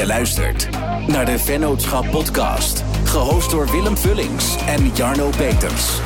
Je 0.00 0.06
luistert 0.06 0.70
naar 1.06 1.24
de 1.24 1.38
Vennootschap 1.38 2.10
Podcast, 2.10 2.84
gehost 3.04 3.50
door 3.50 3.70
Willem 3.70 3.96
Vullings 3.96 4.56
en 4.66 4.86
Jarno 4.94 5.30
Peters. 5.30 5.98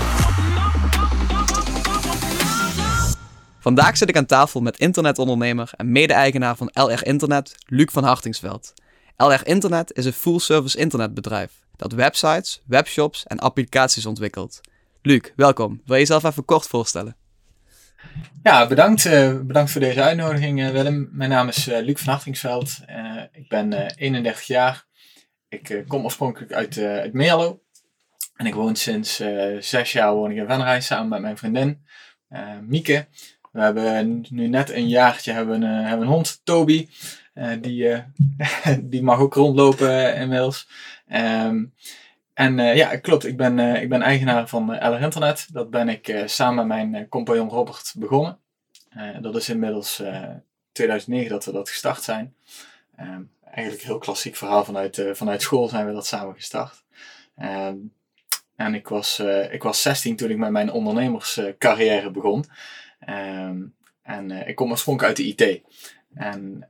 Vandaag 3.59 3.97
zit 3.97 4.09
ik 4.09 4.17
aan 4.17 4.27
tafel 4.27 4.61
met 4.61 4.79
internetondernemer 4.79 5.71
en 5.77 5.93
mede-eigenaar 5.93 6.57
van 6.57 6.71
LR 6.73 7.07
Internet, 7.07 7.55
Luc 7.67 7.89
van 7.91 8.05
Hartingsveld. 8.05 8.73
LR 9.17 9.47
Internet 9.47 9.93
is 9.97 10.05
een 10.05 10.13
full-service 10.13 10.79
internetbedrijf 10.79 11.53
dat 11.77 11.93
websites, 11.93 12.63
webshops 12.67 13.27
en 13.27 13.39
applicaties 13.39 14.07
ontwikkelt. 14.07 14.61
Luc, 15.03 15.33
welkom. 15.37 15.81
Wil 15.85 15.95
je 15.95 16.01
jezelf 16.01 16.25
even 16.25 16.45
kort 16.45 16.67
voorstellen? 16.67 17.17
Ja, 18.43 18.67
bedankt, 18.67 19.05
uh, 19.05 19.41
bedankt 19.41 19.71
voor 19.71 19.81
deze 19.81 20.03
uitnodiging, 20.03 20.61
uh, 20.61 20.69
Willem. 20.69 21.09
Mijn 21.13 21.31
naam 21.31 21.49
is 21.49 21.69
uh, 21.69 21.79
Luc 21.79 22.01
van 22.01 22.13
Hartingsveld. 22.13 22.79
ik 23.33 23.49
ben 23.49 23.95
31 23.97 24.43
jaar. 24.43 24.85
Ik 25.49 25.85
kom 25.87 26.05
oorspronkelijk 26.05 26.53
uit, 26.53 26.79
uit. 26.79 27.15
En 28.37 28.47
ik 28.47 28.55
woon 28.55 28.77
sinds 28.77 29.23
zes 29.59 29.93
jaar 29.93 30.15
woon 30.15 30.33
in 30.33 30.47
Venray 30.47 30.81
samen 30.81 31.09
met 31.09 31.21
mijn 31.21 31.37
vriendin 31.37 31.85
Mieke. 32.63 33.07
We 33.53 33.61
hebben 33.61 34.25
nu 34.31 34.49
net 34.49 34.71
een 34.71 34.89
jaartje 34.89 35.33
hebben, 35.33 35.63
hebben 35.63 36.07
een 36.07 36.13
hond, 36.13 36.41
Toby. 36.45 36.89
die, 37.61 38.03
die 38.83 39.03
mag 39.03 39.19
ook 39.19 39.35
rondlopen 39.35 40.17
inmiddels. 40.17 40.69
Um, 41.13 41.75
en 42.35 42.59
uh, 42.59 42.77
ja, 42.77 42.97
klopt. 42.97 43.27
Ik 43.27 43.37
ben, 43.37 43.59
uh, 43.59 43.83
ik 43.83 43.89
ben 43.89 44.03
eigenaar 44.03 44.49
van 44.49 44.75
uh, 44.75 44.91
LR 44.91 45.01
Internet. 45.01 45.49
Dat 45.53 45.71
ben 45.71 45.89
ik 45.89 46.23
samen 46.27 46.67
met 46.67 46.91
mijn 46.91 47.09
compagnon 47.09 47.49
Robert 47.49 47.95
begonnen. 47.97 48.39
dat 49.21 49.37
is 49.37 49.49
inmiddels 49.49 50.03
2009 50.73 51.31
dat 51.31 51.45
we 51.45 51.53
dat 51.53 51.69
gestart 51.69 52.03
zijn. 52.03 52.35
Ehm, 52.97 53.23
eigenlijk 53.45 53.83
een 53.83 53.89
heel 53.89 53.99
klassiek 53.99 54.37
verhaal. 54.37 54.65
Vanuit, 54.65 55.05
vanuit 55.13 55.43
school 55.43 55.69
zijn 55.69 55.87
we 55.87 55.93
dat 55.93 56.07
samen 56.07 56.35
gestart. 56.35 56.85
Ehm, 57.37 57.77
en 58.57 58.75
ik 58.75 58.89
was, 58.89 59.19
ik 59.51 59.63
was 59.63 59.83
16 59.83 60.17
toen 60.17 60.31
ik 60.31 60.37
met 60.37 60.51
mijn 60.51 60.73
ondernemerscarrière 60.73 62.11
begon. 62.11 62.45
Um, 63.09 63.75
en 64.03 64.31
ik 64.31 64.55
kom 64.55 64.71
oorspronkelijk 64.71 65.19
uit 65.19 65.37
de 65.37 65.45
IT. 65.45 65.61
En 66.15 66.69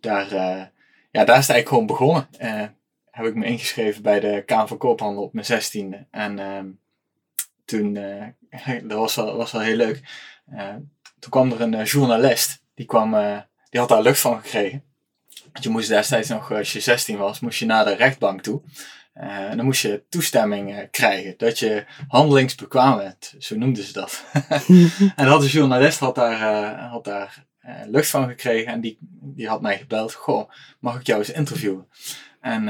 daar, 0.00 0.30
ja, 1.10 1.24
daar 1.24 1.38
is 1.38 1.46
het 1.46 1.50
eigenlijk 1.56 1.68
gewoon 1.68 1.86
begonnen 1.86 2.28
heb 3.18 3.26
ik 3.26 3.34
me 3.34 3.44
ingeschreven 3.44 4.02
bij 4.02 4.20
de 4.20 4.42
Kamer 4.46 4.68
van 4.68 4.78
Koophandel 4.78 5.22
op 5.22 5.32
mijn 5.32 5.46
zestiende. 5.46 6.06
En 6.10 6.38
uh, 6.38 6.58
toen, 7.64 7.94
uh, 7.94 8.24
dat 8.88 8.98
was 8.98 9.14
wel, 9.14 9.36
was 9.36 9.52
wel 9.52 9.60
heel 9.60 9.76
leuk. 9.76 10.02
Uh, 10.52 10.74
toen 11.18 11.30
kwam 11.30 11.52
er 11.52 11.60
een 11.60 11.72
uh, 11.72 11.84
journalist, 11.84 12.62
die, 12.74 12.86
kwam, 12.86 13.10
die 13.70 13.80
had 13.80 13.88
daar 13.88 14.02
lucht 14.02 14.20
van 14.20 14.40
gekregen. 14.40 14.84
Want 15.52 15.64
je 15.64 15.70
moest 15.70 15.88
destijds 15.88 16.28
nog, 16.28 16.52
als 16.52 16.72
je 16.72 16.80
16 16.80 17.16
was, 17.16 17.40
moest 17.40 17.58
je 17.58 17.66
naar 17.66 17.84
de 17.84 17.94
rechtbank 17.94 18.40
toe. 18.42 18.62
en 19.12 19.56
dan 19.56 19.66
moest 19.66 19.82
je 19.82 20.02
toestemming 20.08 20.88
krijgen 20.90 21.34
dat 21.36 21.58
je 21.58 21.84
handelingsbekwaam 22.08 22.96
bent. 22.96 23.34
Zo 23.38 23.56
noemden 23.56 23.84
ze 23.84 23.92
dat. 23.92 24.24
en 25.16 25.26
dat 25.26 25.40
de 25.40 25.48
journalist 25.48 25.98
had 25.98 26.14
daar, 26.14 26.78
had 26.80 27.04
daar 27.04 27.46
lucht 27.86 28.10
van 28.10 28.28
gekregen 28.28 28.72
en 28.72 28.80
die, 28.80 28.98
die 29.20 29.48
had 29.48 29.60
mij 29.60 29.78
gebeld. 29.78 30.14
Goh, 30.14 30.50
mag 30.80 31.00
ik 31.00 31.06
jou 31.06 31.18
eens 31.18 31.30
interviewen? 31.30 31.88
En 32.40 32.68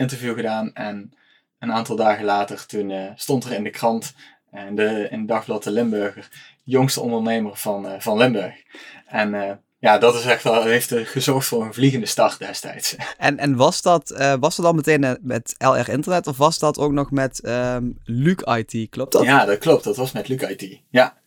interview 0.00 0.34
gedaan. 0.34 0.72
En 0.74 1.12
een 1.58 1.72
aantal 1.72 1.96
dagen 1.96 2.24
later, 2.24 2.66
toen 2.66 2.90
uh, 2.90 3.10
stond 3.14 3.44
er 3.44 3.52
in 3.52 3.64
de 3.64 3.70
krant, 3.70 4.14
en 4.50 4.74
de, 4.74 5.08
in 5.10 5.26
Dagblad 5.26 5.62
de 5.62 5.70
Limburger, 5.70 6.28
jongste 6.64 7.00
ondernemer 7.00 7.56
van, 7.56 7.86
uh, 7.86 8.00
van 8.00 8.16
Limburg. 8.16 8.54
En 9.06 9.60
ja, 9.80 9.98
dat 9.98 10.14
is 10.14 10.24
echt 10.24 10.42
wel, 10.42 10.62
heeft 10.62 10.92
gezorgd 10.94 11.46
voor 11.46 11.64
een 11.64 11.74
vliegende 11.74 12.06
start 12.06 12.38
destijds. 12.38 12.96
En, 13.16 13.38
en 13.38 13.56
was, 13.56 13.82
dat, 13.82 14.36
was 14.40 14.56
dat 14.56 14.64
dan 14.64 14.74
meteen 14.74 15.18
met 15.22 15.54
LR 15.58 15.88
Internet 15.88 16.26
of 16.26 16.36
was 16.36 16.58
dat 16.58 16.78
ook 16.78 16.92
nog 16.92 17.10
met 17.10 17.48
um, 17.48 17.98
Luc 18.04 18.36
IT, 18.36 18.90
klopt 18.90 19.12
dat? 19.12 19.22
Ja, 19.22 19.44
dat 19.44 19.58
klopt, 19.58 19.84
dat 19.84 19.96
was 19.96 20.12
met 20.12 20.28
Luc 20.28 20.40
IT, 20.40 20.80
ja. 20.90 21.18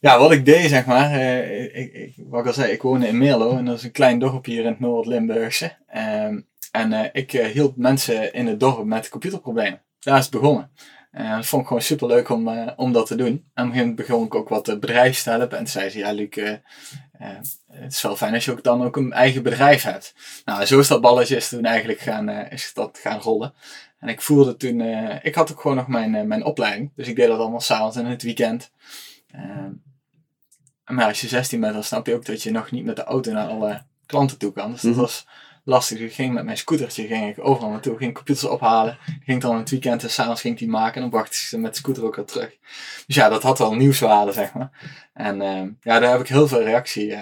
Ja, 0.00 0.18
wat 0.18 0.32
ik 0.32 0.44
deed, 0.44 0.68
zeg 0.68 0.86
maar, 0.86 1.20
ik, 1.20 1.92
ik, 1.92 2.14
wat 2.28 2.40
ik 2.40 2.46
al 2.46 2.52
zei, 2.52 2.72
ik 2.72 2.82
woonde 2.82 3.08
in 3.08 3.18
Meerlo 3.18 3.56
en 3.56 3.64
dat 3.64 3.76
is 3.76 3.84
een 3.84 3.92
klein 3.92 4.18
dorp 4.18 4.44
hier 4.44 4.60
in 4.60 4.66
het 4.66 4.80
Noord-Limburgse. 4.80 5.72
Um, 5.96 6.46
en 6.76 6.92
uh, 6.92 7.04
ik 7.12 7.30
hielp 7.30 7.76
mensen 7.76 8.32
in 8.32 8.46
het 8.46 8.60
dorp 8.60 8.84
met 8.84 9.08
computerproblemen. 9.08 9.80
Daar 9.98 10.18
is 10.18 10.24
het 10.24 10.32
begonnen. 10.40 10.70
En 11.16 11.36
dat 11.36 11.46
vond 11.46 11.62
ik 11.62 11.68
gewoon 11.68 11.82
super 11.82 12.06
leuk 12.06 12.28
om, 12.28 12.48
uh, 12.48 12.70
om 12.76 12.92
dat 12.92 13.06
te 13.06 13.14
doen. 13.14 13.26
En 13.26 13.34
op 13.34 13.42
een 13.54 13.64
gegeven 13.64 13.78
moment 13.78 13.96
begon 13.96 14.24
ik 14.24 14.34
ook 14.34 14.48
wat 14.48 14.80
bedrijven 14.80 15.22
te 15.22 15.30
helpen. 15.30 15.50
En 15.50 15.64
toen 15.64 15.72
zei 15.72 15.90
ze, 15.90 15.98
ja 15.98 16.12
Luc, 16.12 16.34
het 17.72 17.92
is 17.92 18.02
wel 18.02 18.16
fijn 18.16 18.34
als 18.34 18.44
je 18.44 18.50
ook 18.50 18.62
dan 18.62 18.84
ook 18.84 18.96
een 18.96 19.12
eigen 19.12 19.42
bedrijf 19.42 19.82
hebt. 19.82 20.14
Nou, 20.44 20.64
zo 20.64 20.78
is 20.78 20.88
dat 20.88 21.00
balletje 21.00 21.36
is 21.36 21.48
toen 21.48 21.64
eigenlijk 21.64 21.98
gaan, 21.98 22.28
is 22.28 22.72
dat 22.74 22.98
gaan 23.02 23.20
rollen. 23.20 23.54
En 23.98 24.08
ik 24.08 24.20
voelde 24.20 24.56
toen, 24.56 24.80
ik 25.22 25.34
had 25.34 25.52
ook 25.52 25.60
gewoon 25.60 25.76
nog 25.76 25.88
mijn, 25.88 26.28
mijn 26.28 26.44
opleiding. 26.44 26.90
Dus 26.96 27.08
ik 27.08 27.16
deed 27.16 27.28
dat 27.28 27.38
allemaal 27.38 27.60
s'avonds 27.60 27.96
en 27.96 28.04
in 28.04 28.10
het 28.10 28.22
weekend. 28.22 28.70
maar 30.84 31.06
als 31.06 31.20
je 31.20 31.28
16 31.28 31.60
bent, 31.60 31.74
dan 31.74 31.84
snap 31.84 32.06
je 32.06 32.14
ook 32.14 32.24
dat 32.24 32.42
je 32.42 32.50
nog 32.50 32.70
niet 32.70 32.84
met 32.84 32.96
de 32.96 33.04
auto 33.04 33.32
naar 33.32 33.48
alle 33.48 33.82
klanten 34.06 34.38
toe 34.38 34.52
kan. 34.52 34.72
Dus 34.72 34.80
dat 34.80 34.90
mhm. 34.90 35.00
was 35.00 35.26
lastig. 35.66 35.98
Ik 35.98 36.12
ging 36.12 36.34
met 36.34 36.44
mijn 36.44 36.56
scootertje 36.56 37.06
ging 37.06 37.28
ik 37.28 37.44
overal 37.44 37.70
naartoe. 37.70 37.96
ging 37.96 38.14
computers 38.14 38.48
ophalen. 38.48 38.98
Ging 39.24 39.40
dan 39.42 39.56
het 39.56 39.70
weekend 39.70 40.02
en 40.02 40.10
s'avonds 40.10 40.40
ging 40.40 40.58
die 40.58 40.68
maken. 40.68 40.94
En 40.94 41.00
dan 41.00 41.10
bracht 41.10 41.26
ik 41.26 41.32
ze 41.32 41.58
met 41.58 41.72
de 41.72 41.78
scooter 41.78 42.04
ook 42.04 42.16
weer 42.16 42.24
terug. 42.24 42.56
Dus 43.06 43.16
ja, 43.16 43.28
dat 43.28 43.42
had 43.42 43.58
wel 43.58 43.74
nieuwswaarde, 43.74 44.32
zeg 44.32 44.54
maar. 44.54 44.70
En 45.14 45.40
uh, 45.40 45.62
ja, 45.80 45.98
daar 45.98 46.10
heb 46.10 46.20
ik 46.20 46.28
heel 46.28 46.48
veel 46.48 46.62
reactie 46.62 47.16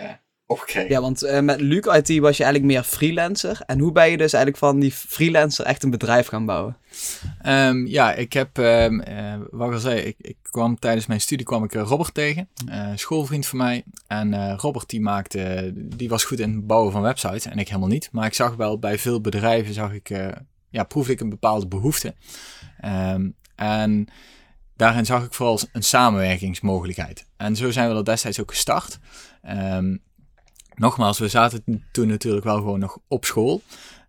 uh, 0.48 0.58
gekregen. 0.58 0.90
Ja, 0.90 1.00
want 1.00 1.24
uh, 1.24 1.40
met 1.40 1.60
Luc 1.60 1.84
IT 1.84 2.18
was 2.18 2.36
je 2.36 2.44
eigenlijk 2.44 2.64
meer 2.64 2.82
freelancer. 2.82 3.60
En 3.66 3.78
hoe 3.78 3.92
ben 3.92 4.10
je 4.10 4.16
dus 4.16 4.32
eigenlijk 4.32 4.64
van 4.64 4.80
die 4.80 4.92
freelancer 4.92 5.64
echt 5.64 5.82
een 5.82 5.90
bedrijf 5.90 6.26
gaan 6.26 6.46
bouwen? 6.46 6.76
Um, 7.46 7.86
ja, 7.86 8.12
ik 8.12 8.32
heb, 8.32 8.56
um, 8.56 8.98
wat 9.50 9.68
ik 9.68 9.74
al 9.74 9.80
zei, 9.80 10.00
ik, 10.00 10.16
ik, 10.20 10.36
kwam 10.42 10.78
tijdens 10.78 11.06
mijn 11.06 11.20
studie 11.20 11.46
kwam 11.46 11.64
ik 11.64 11.72
Robert 11.72 12.14
tegen, 12.14 12.48
uh, 12.68 12.88
schoolvriend 12.94 13.46
van 13.46 13.58
mij. 13.58 13.84
En 14.06 14.56
Robert 14.56 14.88
die 14.88 15.00
maakte, 15.00 15.72
die 15.74 16.08
was 16.08 16.24
goed 16.24 16.40
in 16.40 16.54
het 16.54 16.66
bouwen 16.66 16.92
van 16.92 17.02
websites 17.02 17.46
en 17.46 17.58
ik 17.58 17.68
helemaal 17.68 17.88
niet. 17.88 18.08
Maar 18.12 18.26
ik 18.26 18.34
zag 18.34 18.56
wel 18.56 18.78
bij 18.78 18.98
veel 18.98 19.20
bedrijven, 19.20 19.74
zag 19.74 19.92
ik, 19.92 20.08
ja, 20.70 20.84
proefde 20.84 21.12
ik 21.12 21.20
een 21.20 21.28
bepaalde 21.28 21.66
behoefte. 21.66 22.14
Um, 22.84 23.34
en 23.54 24.08
daarin 24.76 25.06
zag 25.06 25.24
ik 25.24 25.34
vooral 25.34 25.60
een 25.72 25.82
samenwerkingsmogelijkheid. 25.82 27.26
En 27.36 27.56
zo 27.56 27.70
zijn 27.70 27.88
we 27.88 27.94
dat 27.94 28.06
destijds 28.06 28.40
ook 28.40 28.50
gestart. 28.50 28.98
Um, 29.42 30.02
nogmaals, 30.74 31.18
we 31.18 31.28
zaten 31.28 31.84
toen 31.92 32.08
natuurlijk 32.08 32.44
wel 32.44 32.56
gewoon 32.56 32.78
nog 32.78 32.98
op 33.08 33.24
school. 33.24 33.62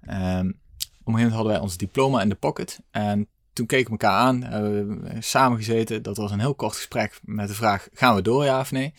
Um, 0.09 0.59
op 1.05 1.13
een 1.13 1.19
gegeven 1.19 1.31
moment 1.31 1.31
hadden 1.31 1.51
wij 1.51 1.61
ons 1.61 1.77
diploma 1.77 2.21
in 2.21 2.29
de 2.29 2.35
pocket. 2.35 2.79
En 2.91 3.27
toen 3.53 3.65
keken 3.65 3.85
we 3.85 3.91
elkaar 3.91 4.19
aan, 4.19 4.43
hebben 4.43 5.03
we 5.03 5.21
samen 5.21 5.57
gezeten. 5.57 6.03
Dat 6.03 6.17
was 6.17 6.31
een 6.31 6.39
heel 6.39 6.55
kort 6.55 6.75
gesprek 6.75 7.19
met 7.23 7.47
de 7.47 7.53
vraag, 7.53 7.87
gaan 7.93 8.15
we 8.15 8.21
door 8.21 8.45
ja 8.45 8.59
of 8.59 8.71
nee? 8.71 8.93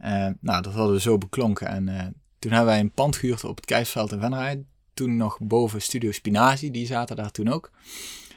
Uh, 0.00 0.28
nou, 0.40 0.62
dat 0.62 0.72
hadden 0.72 0.92
we 0.94 1.00
zo 1.00 1.18
beklonken. 1.18 1.66
En 1.66 1.88
uh, 1.88 2.00
toen 2.38 2.50
hebben 2.50 2.70
wij 2.70 2.80
een 2.80 2.90
pand 2.90 3.16
gehuurd 3.16 3.44
op 3.44 3.56
het 3.56 3.64
Keisveld 3.64 4.12
in 4.12 4.20
Venray. 4.20 4.64
Toen 4.94 5.16
nog 5.16 5.38
boven 5.40 5.82
Studio 5.82 6.12
Spinazie, 6.12 6.70
die 6.70 6.86
zaten 6.86 7.16
daar 7.16 7.30
toen 7.30 7.48
ook. 7.48 7.70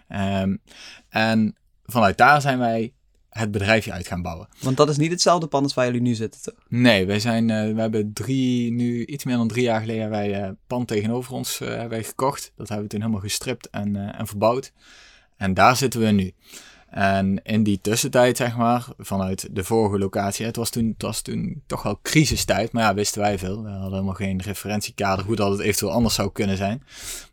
Um, 0.10 0.62
en 1.10 1.56
vanuit 1.86 2.18
daar 2.18 2.42
zijn 2.42 2.60
wij 2.60 2.94
het 3.30 3.52
bedrijfje 3.52 3.92
uit 3.92 4.08
gaan 4.08 4.22
bouwen. 4.22 4.48
Want 4.62 4.78
dat 4.78 4.90
is 4.90 4.98
niet 4.98 5.12
hetzelfde 5.12 5.48
pand 5.48 5.64
als 5.64 5.74
waar 5.74 5.86
jullie 5.86 6.02
nu 6.02 6.14
zitten, 6.14 6.42
toch? 6.42 6.54
Nee, 6.68 7.06
wij 7.06 7.20
zijn, 7.20 7.50
uh, 7.50 7.74
we 7.74 7.82
hebben 7.82 8.14
drie, 8.14 8.72
nu 8.72 9.06
iets 9.06 9.24
meer 9.24 9.36
dan 9.36 9.48
drie 9.48 9.64
jaar 9.64 9.80
geleden, 9.80 10.10
wij 10.10 10.44
uh, 10.44 10.50
pand 10.68 10.88
tegenover 10.88 11.34
ons 11.34 11.62
uh, 11.62 11.68
hebben 11.68 11.90
wij 11.90 12.04
gekocht. 12.04 12.52
Dat 12.56 12.68
hebben 12.68 12.86
we 12.86 12.92
toen 12.92 13.02
helemaal 13.02 13.22
gestript 13.22 13.70
en, 13.70 14.16
en 14.16 14.28
verbouwd. 14.28 14.72
En 15.38 15.54
daar 15.54 15.76
zitten 15.76 16.00
we 16.00 16.08
nu. 16.08 16.34
En 16.90 17.44
in 17.44 17.64
die 17.64 17.80
tussentijd, 17.82 18.38
zeg 18.38 18.58
maar, 18.58 18.88
vanuit 18.98 19.48
de 19.52 19.64
vorige 19.64 19.98
locatie, 19.98 20.46
het 20.46 20.56
was 20.56 20.70
toen, 20.70 20.88
het 20.88 21.02
was 21.02 21.22
toen 21.22 21.64
toch 21.68 21.84
wel 21.84 22.00
crisistijd, 22.02 22.72
maar 22.72 22.84
ja, 22.84 22.94
wisten 22.94 23.22
wij 23.22 23.40
veel. 23.40 23.64
We 23.64 23.70
hadden 23.70 23.92
helemaal 23.92 24.14
geen 24.14 24.42
referentiekader 24.42 25.26
hoe 25.26 25.36
dat 25.36 25.52
het 25.52 25.60
eventueel 25.60 25.92
anders 25.92 26.16
zou 26.16 26.32
kunnen 26.32 26.58
zijn. 26.58 26.84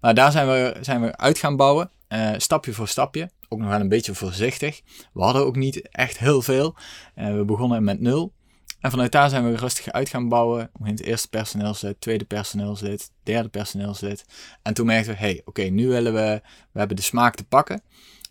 Maar 0.01 0.15
daar 0.15 0.33
zijn 0.33 0.47
we, 0.47 0.77
zijn 0.81 1.01
we 1.01 1.17
uit 1.17 1.39
gaan 1.39 1.57
bouwen, 1.57 1.91
stapje 2.37 2.73
voor 2.73 2.89
stapje 2.89 3.31
ook 3.49 3.59
nog 3.59 3.69
wel 3.69 3.81
een 3.81 3.89
beetje 3.89 4.15
voorzichtig. 4.15 4.81
We 5.13 5.23
hadden 5.23 5.45
ook 5.45 5.57
niet 5.57 5.89
echt 5.89 6.19
heel 6.19 6.43
veel. 6.43 6.75
Uh, 7.17 7.35
we 7.37 7.45
begonnen 7.45 7.85
met 7.85 8.01
nul. 8.01 8.33
En 8.81 8.91
vanuit 8.91 9.13
daar 9.13 9.31
zijn 9.31 9.51
we 9.51 9.57
rustig 9.57 9.93
uit 9.93 10.09
gaan 10.09 10.29
bouwen. 10.29 10.71
Het 10.83 11.01
eerste 11.01 11.29
personeelslid, 11.29 12.01
tweede 12.01 12.25
personeelslid, 12.25 13.11
derde 13.23 13.49
personeelslid. 13.49 14.25
En 14.63 14.75
toen 14.75 14.87
merkten 14.87 15.13
we, 15.13 15.19
hey, 15.19 15.43
oké, 15.45 15.63
nu 15.63 15.89
willen 15.89 16.15
we, 16.15 16.41
we 16.73 16.79
hebben 16.79 16.97
de 16.97 17.03
smaak 17.03 17.35
te 17.35 17.45
pakken. 17.45 17.83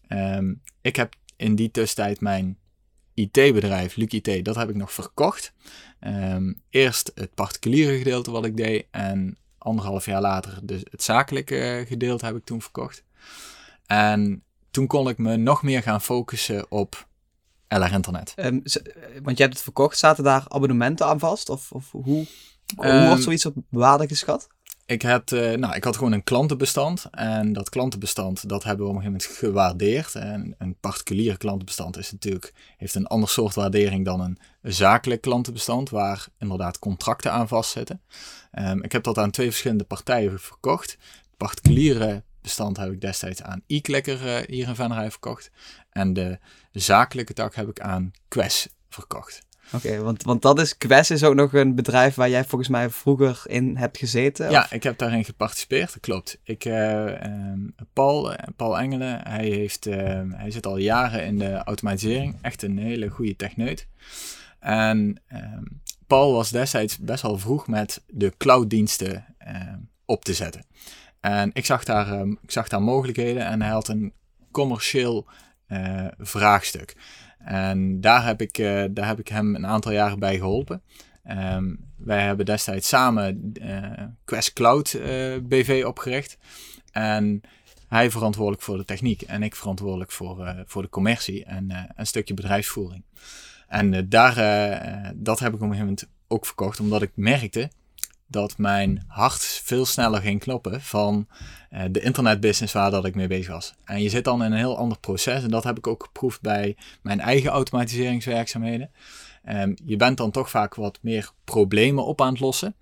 Um, 0.09 0.61
ik 0.81 0.95
heb 0.95 1.15
in 1.35 1.55
die 1.55 1.71
tussentijd 1.71 2.21
mijn 2.21 2.57
IT-bedrijf, 3.13 3.95
Luc 3.95 4.07
IT, 4.07 4.45
dat 4.45 4.55
heb 4.55 4.69
ik 4.69 4.75
nog 4.75 4.93
verkocht. 4.93 5.53
Um, 5.99 6.61
eerst 6.69 7.11
het 7.15 7.33
particuliere 7.33 7.97
gedeelte 7.97 8.31
wat 8.31 8.45
ik 8.45 8.57
deed 8.57 8.87
en 8.91 9.37
anderhalf 9.57 10.05
jaar 10.05 10.21
later 10.21 10.59
dus 10.63 10.81
het 10.91 11.03
zakelijke 11.03 11.85
gedeelte 11.87 12.25
heb 12.25 12.35
ik 12.35 12.45
toen 12.45 12.61
verkocht. 12.61 13.03
En 13.85 14.43
toen 14.75 14.87
kon 14.87 15.09
ik 15.09 15.17
me 15.17 15.37
nog 15.37 15.63
meer 15.63 15.81
gaan 15.81 16.01
focussen 16.01 16.71
op 16.71 17.07
LR 17.67 17.91
Internet. 17.91 18.33
Um, 18.35 18.61
want 19.23 19.37
je 19.37 19.43
hebt 19.43 19.53
het 19.53 19.61
verkocht, 19.61 19.97
zaten 19.97 20.23
daar 20.23 20.45
abonnementen 20.47 21.05
aan 21.05 21.19
vast? 21.19 21.49
Of, 21.49 21.71
of 21.71 21.91
hoe, 21.91 22.03
hoe 22.03 22.25
wordt 22.75 22.91
ehm, 22.91 23.21
zoiets 23.21 23.45
op 23.45 23.55
waarde 23.69 24.07
geschat? 24.07 24.47
ik, 24.85 25.01
had, 25.01 25.31
eh, 25.31 25.53
nou, 25.53 25.75
ik 25.75 25.83
had 25.83 25.97
gewoon 25.97 26.11
een 26.11 26.23
klantenbestand. 26.23 27.05
En 27.11 27.53
dat 27.53 27.69
klantenbestand, 27.69 28.49
dat 28.49 28.63
hebben 28.63 28.85
we 28.85 28.91
op 28.91 28.97
een 28.97 29.01
gegeven 29.01 29.27
moment 29.27 29.39
gewaardeerd. 29.39 30.15
En 30.15 30.55
een 30.57 30.75
particuliere 30.79 31.37
klantenbestand 31.37 31.97
is 31.97 32.11
natuurlijk, 32.11 32.53
heeft 32.77 32.95
een 32.95 33.07
ander 33.07 33.29
soort 33.29 33.55
waardering 33.55 34.05
dan 34.05 34.21
een 34.21 34.37
zakelijk 34.61 35.21
klantenbestand, 35.21 35.89
waar 35.89 36.27
inderdaad 36.37 36.79
contracten 36.79 37.31
aan 37.31 37.47
vastzitten. 37.47 38.01
Um, 38.59 38.83
ik 38.83 38.91
heb 38.91 39.03
dat 39.03 39.17
aan 39.17 39.31
twee 39.31 39.47
verschillende 39.47 39.83
partijen 39.83 40.39
verkocht. 40.39 40.91
Het 40.91 41.37
particuliere 41.37 42.23
bestand 42.45 42.77
heb 42.77 42.91
ik 42.91 43.01
destijds 43.01 43.41
aan 43.41 43.61
e-clicker 43.67 44.25
uh, 44.25 44.47
hier 44.47 44.67
in 44.67 44.75
Venray 44.75 45.11
verkocht. 45.11 45.51
En 45.89 46.13
de 46.13 46.39
zakelijke 46.71 47.33
tak 47.33 47.55
heb 47.55 47.69
ik 47.69 47.79
aan 47.79 48.11
Quest 48.27 48.75
verkocht. 48.89 49.45
Oké, 49.73 50.01
want, 50.01 50.23
want 50.23 50.41
dat 50.41 50.59
is, 50.59 50.77
Quest 50.77 51.11
is 51.11 51.23
ook 51.23 51.35
nog 51.35 51.53
een 51.53 51.75
bedrijf 51.75 52.15
waar 52.15 52.29
jij 52.29 52.45
volgens 52.45 52.69
mij 52.69 52.89
vroeger 52.89 53.41
in 53.45 53.77
hebt 53.77 53.97
gezeten? 53.97 54.51
Ja, 54.51 54.71
ik 54.71 54.83
heb 54.83 54.97
daarin 54.97 55.25
geparticipeerd, 55.25 55.93
dat 55.93 56.01
klopt. 56.01 56.39
Ik, 56.43 56.65
uh, 56.65 57.13
Paul, 57.93 58.33
eh, 58.33 58.47
Paul 58.55 58.79
Engelen, 58.79 59.21
hij, 59.23 59.45
heeft, 59.45 59.87
uh, 59.87 59.95
hij 60.29 60.51
zit 60.51 60.65
al 60.65 60.77
jaren 60.77 61.25
in 61.25 61.37
de 61.37 61.53
automatisering, 61.53 62.37
echt 62.41 62.61
een 62.61 62.77
hele 62.77 63.09
goede 63.09 63.35
techneut. 63.35 63.87
En 64.59 65.21
ehm, 65.27 65.63
Paul 66.07 66.33
was 66.33 66.49
destijds 66.49 66.97
best 66.97 67.21
wel 67.21 67.37
vroeg 67.37 67.67
met 67.67 68.03
de 68.07 68.33
clouddiensten 68.37 69.25
op 70.05 70.25
te 70.25 70.33
zetten. 70.33 70.65
En 71.25 71.49
ik 71.53 71.65
zag, 71.65 71.83
daar, 71.83 72.25
ik 72.25 72.51
zag 72.51 72.67
daar 72.67 72.81
mogelijkheden 72.81 73.45
en 73.45 73.61
hij 73.61 73.71
had 73.71 73.87
een 73.87 74.13
commercieel 74.51 75.27
vraagstuk. 76.17 76.95
En 77.37 78.01
daar 78.01 78.25
heb 78.25 78.41
ik, 78.41 78.57
uh, 78.57 78.83
daar 78.91 79.07
heb 79.07 79.19
ik 79.19 79.27
hem 79.27 79.55
een 79.55 79.67
aantal 79.67 79.91
jaren 79.91 80.19
bij 80.19 80.37
geholpen. 80.37 80.81
Um, 81.29 81.93
wij 81.97 82.21
hebben 82.21 82.45
destijds 82.45 82.87
samen 82.87 83.53
uh, 83.61 84.03
Quest 84.25 84.53
Cloud 84.53 84.99
BV 85.43 85.83
opgericht. 85.87 86.37
En 86.91 87.41
hij 87.87 88.11
verantwoordelijk 88.11 88.63
voor 88.63 88.77
de 88.77 88.85
techniek 88.85 89.21
en 89.21 89.43
ik 89.43 89.55
verantwoordelijk 89.55 90.11
voor, 90.11 90.63
voor 90.65 90.81
de 90.81 90.89
commercie 90.89 91.45
en 91.45 91.91
een 91.95 92.07
stukje 92.07 92.33
bedrijfsvoering. 92.33 93.03
En 93.67 94.09
daar, 94.09 94.35
dat 95.15 95.39
heb 95.39 95.53
ik 95.53 95.55
op 95.55 95.61
een 95.61 95.75
gegeven 95.75 95.85
moment 95.85 96.07
ook 96.27 96.45
verkocht, 96.45 96.79
omdat 96.79 97.01
ik 97.01 97.11
merkte 97.15 97.69
dat 98.35 98.57
mijn 98.57 99.03
hart 99.07 99.41
veel 99.41 99.85
sneller 99.85 100.21
ging 100.21 100.39
kloppen 100.39 100.81
van 100.81 101.27
uh, 101.71 101.83
de 101.91 101.99
internetbusiness 101.99 102.73
waar 102.73 102.91
dat 102.91 103.05
ik 103.05 103.15
mee 103.15 103.27
bezig 103.27 103.51
was. 103.51 103.73
En 103.83 104.01
je 104.01 104.09
zit 104.09 104.23
dan 104.23 104.43
in 104.43 104.51
een 104.51 104.57
heel 104.57 104.77
ander 104.77 104.99
proces 104.99 105.43
en 105.43 105.49
dat 105.49 105.63
heb 105.63 105.77
ik 105.77 105.87
ook 105.87 106.03
geproefd 106.03 106.41
bij 106.41 106.77
mijn 107.01 107.19
eigen 107.19 107.49
automatiseringswerkzaamheden. 107.49 108.91
Um, 109.49 109.75
je 109.85 109.95
bent 109.95 110.17
dan 110.17 110.31
toch 110.31 110.49
vaak 110.49 110.75
wat 110.75 110.99
meer 111.01 111.31
problemen 111.43 112.05
op 112.05 112.21
aan 112.21 112.31
het 112.31 112.39
lossen. 112.39 112.75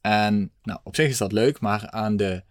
En 0.00 0.50
nou, 0.62 0.80
op 0.82 0.94
zich 0.94 1.08
is 1.08 1.18
dat 1.18 1.32
leuk, 1.32 1.60
maar 1.60 1.90
aan 1.90 2.16
de 2.16 2.42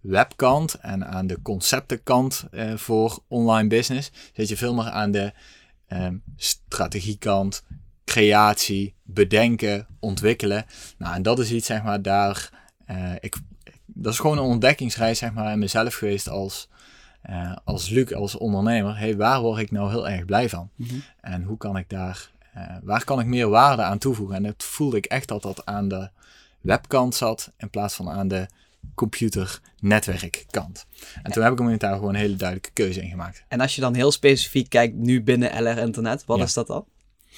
webkant 0.00 0.74
en 0.74 1.06
aan 1.06 1.26
de 1.26 1.42
conceptenkant 1.42 2.44
uh, 2.50 2.76
voor 2.76 3.22
online 3.28 3.68
business 3.68 4.10
zit 4.32 4.48
je 4.48 4.56
veel 4.56 4.74
meer 4.74 4.90
aan 4.90 5.10
de 5.10 5.32
um, 5.88 6.22
strategiekant, 6.36 7.64
creatie, 8.12 8.94
bedenken, 9.02 9.86
ontwikkelen. 10.00 10.64
Nou, 10.98 11.14
en 11.14 11.22
dat 11.22 11.38
is 11.38 11.50
iets, 11.50 11.66
zeg 11.66 11.82
maar, 11.82 12.02
daar. 12.02 12.50
Uh, 12.90 13.12
ik, 13.20 13.36
dat 13.86 14.12
is 14.12 14.18
gewoon 14.18 14.38
een 14.38 14.44
ontdekkingsreis, 14.44 15.18
zeg 15.18 15.32
maar, 15.32 15.52
in 15.52 15.58
mezelf 15.58 15.94
geweest 15.94 16.28
als, 16.28 16.68
uh, 17.30 17.56
als 17.64 17.88
Luc, 17.88 18.12
als 18.12 18.36
ondernemer. 18.36 18.98
hey, 18.98 19.16
waar 19.16 19.40
word 19.40 19.60
ik 19.60 19.70
nou 19.70 19.90
heel 19.90 20.08
erg 20.08 20.24
blij 20.24 20.48
van? 20.48 20.70
Mm 20.76 20.86
-hmm. 20.86 21.02
En 21.20 21.42
hoe 21.42 21.56
kan 21.56 21.76
ik 21.76 21.88
daar, 21.88 22.30
uh, 22.56 22.62
waar 22.82 23.04
kan 23.04 23.20
ik 23.20 23.26
meer 23.26 23.48
waarde 23.48 23.82
aan 23.82 23.98
toevoegen? 23.98 24.36
En 24.36 24.42
dat 24.42 24.62
voelde 24.64 24.96
ik 24.96 25.04
echt 25.04 25.28
dat 25.28 25.42
dat 25.42 25.66
aan 25.66 25.88
de 25.88 26.10
webkant 26.60 27.14
zat, 27.14 27.52
in 27.56 27.70
plaats 27.70 27.94
van 27.94 28.10
aan 28.10 28.28
de 28.28 28.46
computer-netwerkkant. 28.94 30.86
En 31.22 31.32
toen 31.32 31.42
heb 31.42 31.52
ik 31.52 31.58
hem 31.58 31.78
daar 31.78 31.94
gewoon 31.94 32.14
een 32.14 32.20
hele 32.20 32.36
duidelijke 32.36 32.72
keuze 32.72 33.02
in 33.02 33.10
gemaakt. 33.10 33.44
En 33.48 33.60
als 33.60 33.74
je 33.74 33.80
dan 33.80 33.94
heel 33.94 34.12
specifiek 34.12 34.68
kijkt 34.68 34.94
nu 34.94 35.22
binnen 35.22 35.62
LR 35.62 35.78
Internet, 35.78 36.24
wat 36.24 36.38
ja. 36.38 36.44
is 36.44 36.52
dat 36.52 36.66
dan? 36.66 36.84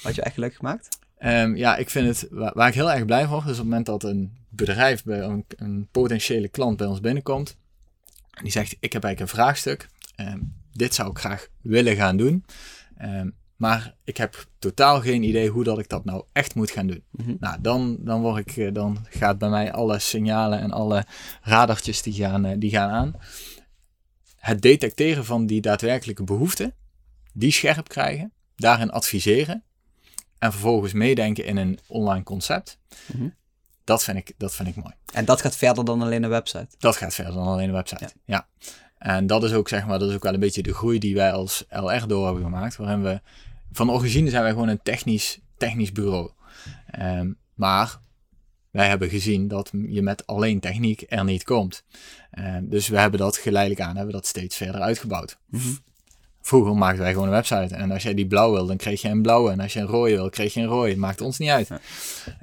Wat 0.03 0.15
je 0.15 0.21
echt 0.21 0.37
leuk 0.37 0.55
gemaakt? 0.55 0.97
Um, 1.19 1.55
ja, 1.55 1.75
ik 1.75 1.89
vind 1.89 2.07
het, 2.07 2.29
waar, 2.31 2.51
waar, 2.53 2.67
ik 2.67 2.73
heel 2.73 2.91
erg 2.91 3.05
blij 3.05 3.21
van 3.21 3.29
word, 3.29 3.45
is 3.45 3.51
op 3.51 3.57
het 3.57 3.65
moment 3.65 3.85
dat 3.85 4.03
een 4.03 4.37
bedrijf, 4.49 5.03
bij 5.03 5.21
een, 5.21 5.45
een 5.55 5.87
potentiële 5.91 6.47
klant 6.47 6.77
bij 6.77 6.87
ons 6.87 6.99
binnenkomt. 6.99 7.57
En 8.31 8.43
die 8.43 8.51
zegt, 8.51 8.75
ik 8.79 8.93
heb 8.93 9.03
eigenlijk 9.03 9.19
een 9.19 9.37
vraagstuk. 9.37 9.89
Um, 10.19 10.53
dit 10.73 10.93
zou 10.93 11.09
ik 11.09 11.17
graag 11.17 11.47
willen 11.61 11.95
gaan 11.95 12.17
doen. 12.17 12.45
Um, 13.01 13.35
maar 13.55 13.95
ik 14.03 14.17
heb 14.17 14.45
totaal 14.59 15.01
geen 15.01 15.23
idee 15.23 15.49
hoe 15.49 15.63
dat 15.63 15.79
ik 15.79 15.89
dat 15.89 16.05
nou 16.05 16.23
echt 16.31 16.55
moet 16.55 16.71
gaan 16.71 16.87
doen. 16.87 17.03
Mm 17.11 17.25
-hmm. 17.25 17.37
Nou, 17.39 17.61
dan, 17.61 17.97
dan, 17.99 18.21
word 18.21 18.47
ik, 18.47 18.73
dan 18.73 19.05
gaat 19.09 19.37
bij 19.37 19.49
mij 19.49 19.71
alle 19.71 19.99
signalen 19.99 20.59
en 20.59 20.71
alle 20.71 21.05
radartjes 21.41 22.01
die 22.01 22.13
gaan, 22.13 22.59
die 22.59 22.69
gaan 22.69 22.89
aan. 22.89 23.15
Het 24.35 24.61
detecteren 24.61 25.25
van 25.25 25.45
die 25.45 25.61
daadwerkelijke 25.61 26.23
behoeften, 26.23 26.73
die 27.33 27.51
scherp 27.51 27.87
krijgen, 27.87 28.31
daarin 28.55 28.91
adviseren 28.91 29.63
en 30.39 30.51
vervolgens 30.51 30.93
meedenken 30.93 31.45
in 31.45 31.57
een 31.57 31.79
online 31.87 32.23
concept. 32.23 32.79
Mm 33.13 33.19
-hmm. 33.19 33.35
dat, 33.83 34.03
vind 34.03 34.17
ik, 34.17 34.33
dat 34.37 34.55
vind 34.55 34.67
ik 34.67 34.75
mooi. 34.75 34.93
En 35.13 35.25
dat 35.25 35.41
gaat 35.41 35.55
verder 35.55 35.85
dan 35.85 36.01
alleen 36.01 36.23
een 36.23 36.29
website? 36.29 36.67
Dat 36.77 36.95
gaat 36.95 37.13
verder 37.13 37.33
dan 37.33 37.47
alleen 37.47 37.67
een 37.67 37.73
website, 37.73 38.03
ja. 38.03 38.11
ja. 38.25 38.69
En 38.97 39.27
dat 39.27 39.43
is 39.43 39.53
ook, 39.53 39.69
zeg 39.69 39.85
maar, 39.85 39.99
dat 39.99 40.09
is 40.09 40.15
ook 40.15 40.23
wel 40.23 40.33
een 40.33 40.39
beetje 40.39 40.63
de 40.63 40.73
groei 40.73 40.99
die 40.99 41.15
wij 41.15 41.31
als 41.31 41.65
LR 41.69 42.07
door 42.07 42.25
hebben 42.25 42.43
gemaakt. 42.43 42.75
Waarin 42.75 43.03
we, 43.03 43.21
van 43.71 43.91
origine 43.91 44.29
zijn 44.29 44.43
wij 44.43 44.51
gewoon 44.51 44.67
een 44.67 44.81
technisch, 44.83 45.39
technisch 45.57 45.91
bureau. 45.91 46.31
Um, 46.99 47.37
maar 47.53 47.99
wij 48.71 48.87
hebben 48.87 49.09
gezien 49.09 49.47
dat 49.47 49.71
je 49.87 50.01
met 50.01 50.27
alleen 50.27 50.59
techniek 50.59 51.03
er 51.07 51.23
niet 51.23 51.43
komt. 51.43 51.83
Um, 52.39 52.69
dus 52.69 52.87
we 52.87 52.99
hebben 52.99 53.19
dat 53.19 53.37
geleidelijk 53.37 53.81
aan, 53.81 53.95
hebben 53.95 54.13
dat 54.13 54.27
steeds 54.27 54.55
verder 54.55 54.81
uitgebouwd. 54.81 55.37
Mm 55.45 55.59
-hmm. 55.59 55.77
Vroeger 56.45 56.75
maakten 56.75 57.01
wij 57.01 57.11
gewoon 57.11 57.27
een 57.27 57.33
website. 57.33 57.75
En 57.75 57.91
als 57.91 58.03
jij 58.03 58.13
die 58.13 58.27
blauw 58.27 58.51
wil, 58.51 58.65
dan 58.65 58.77
kreeg 58.77 59.01
je 59.01 59.09
een 59.09 59.21
blauwe. 59.21 59.51
En 59.51 59.59
als 59.59 59.73
je 59.73 59.79
een 59.79 59.85
rode 59.85 60.15
wil, 60.15 60.29
kreeg 60.29 60.53
je 60.53 60.61
een 60.61 60.67
rode. 60.67 60.89
Het 60.89 60.97
maakt 60.97 61.21
ons 61.21 61.37
niet 61.37 61.49
uit. 61.49 61.69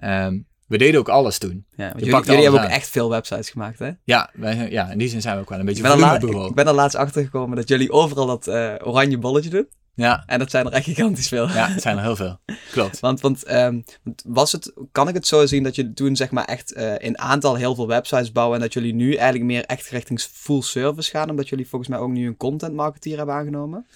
Ja. 0.01 0.27
Um, 0.27 0.47
we 0.67 0.79
deden 0.79 1.01
ook 1.01 1.09
alles 1.09 1.39
toen. 1.39 1.65
Ja, 1.77 1.93
jullie, 1.97 2.25
jullie 2.25 2.43
hebben 2.43 2.63
ook 2.63 2.69
echt 2.69 2.89
veel 2.89 3.11
websites 3.11 3.51
gemaakt, 3.51 3.79
hè? 3.79 3.91
Ja, 4.05 4.31
wij, 4.33 4.71
ja, 4.71 4.91
in 4.91 4.99
die 4.99 5.09
zin 5.09 5.21
zijn 5.21 5.35
we 5.35 5.41
ook 5.41 5.49
wel 5.49 5.59
een 5.59 5.65
beetje 5.65 5.83
een 5.85 6.49
Ik 6.49 6.55
ben 6.55 6.67
er 6.67 6.73
laatst 6.73 6.97
achter 6.97 7.23
gekomen 7.23 7.57
dat 7.57 7.69
jullie 7.69 7.91
overal 7.91 8.27
dat 8.27 8.47
uh, 8.47 8.75
oranje 8.83 9.19
bolletje 9.19 9.51
doen. 9.51 9.69
Ja. 9.95 10.23
En 10.27 10.39
dat 10.39 10.51
zijn 10.51 10.67
er 10.67 10.73
echt 10.73 10.85
gigantisch 10.85 11.29
veel. 11.29 11.49
Ja, 11.49 11.69
het 11.69 11.83
zijn 11.83 11.97
er 11.97 12.03
heel 12.03 12.17
veel. 12.17 12.41
Klopt. 12.71 13.01
want, 13.01 13.21
want 13.21 13.51
um, 13.53 13.85
was 14.25 14.53
het, 14.53 14.73
kan 14.93 15.09
ik 15.09 15.15
het 15.15 15.27
zo 15.27 15.47
zien 15.47 15.63
dat 15.63 15.75
je 15.75 15.93
toen 15.93 16.17
zeg 16.17 16.31
maar 16.31 16.45
echt 16.45 16.77
uh, 16.77 16.95
in 16.99 17.19
aantal 17.19 17.55
heel 17.55 17.75
veel 17.75 17.87
websites 17.87 18.33
bouwen 18.33 18.57
en 18.57 18.63
dat 18.63 18.73
jullie 18.73 18.95
nu 18.95 19.15
eigenlijk 19.15 19.45
meer 19.45 19.65
echt 19.65 19.89
richting 19.89 20.21
full 20.21 20.63
service 20.63 21.11
gaan, 21.11 21.31
omdat 21.31 21.49
jullie 21.49 21.69
volgens 21.69 21.91
mij 21.91 21.99
ook 21.99 22.11
nu 22.11 22.27
een 22.27 22.37
content 22.37 22.75
marketeer 22.75 23.17
hebben 23.17 23.35
aangenomen? 23.35 23.87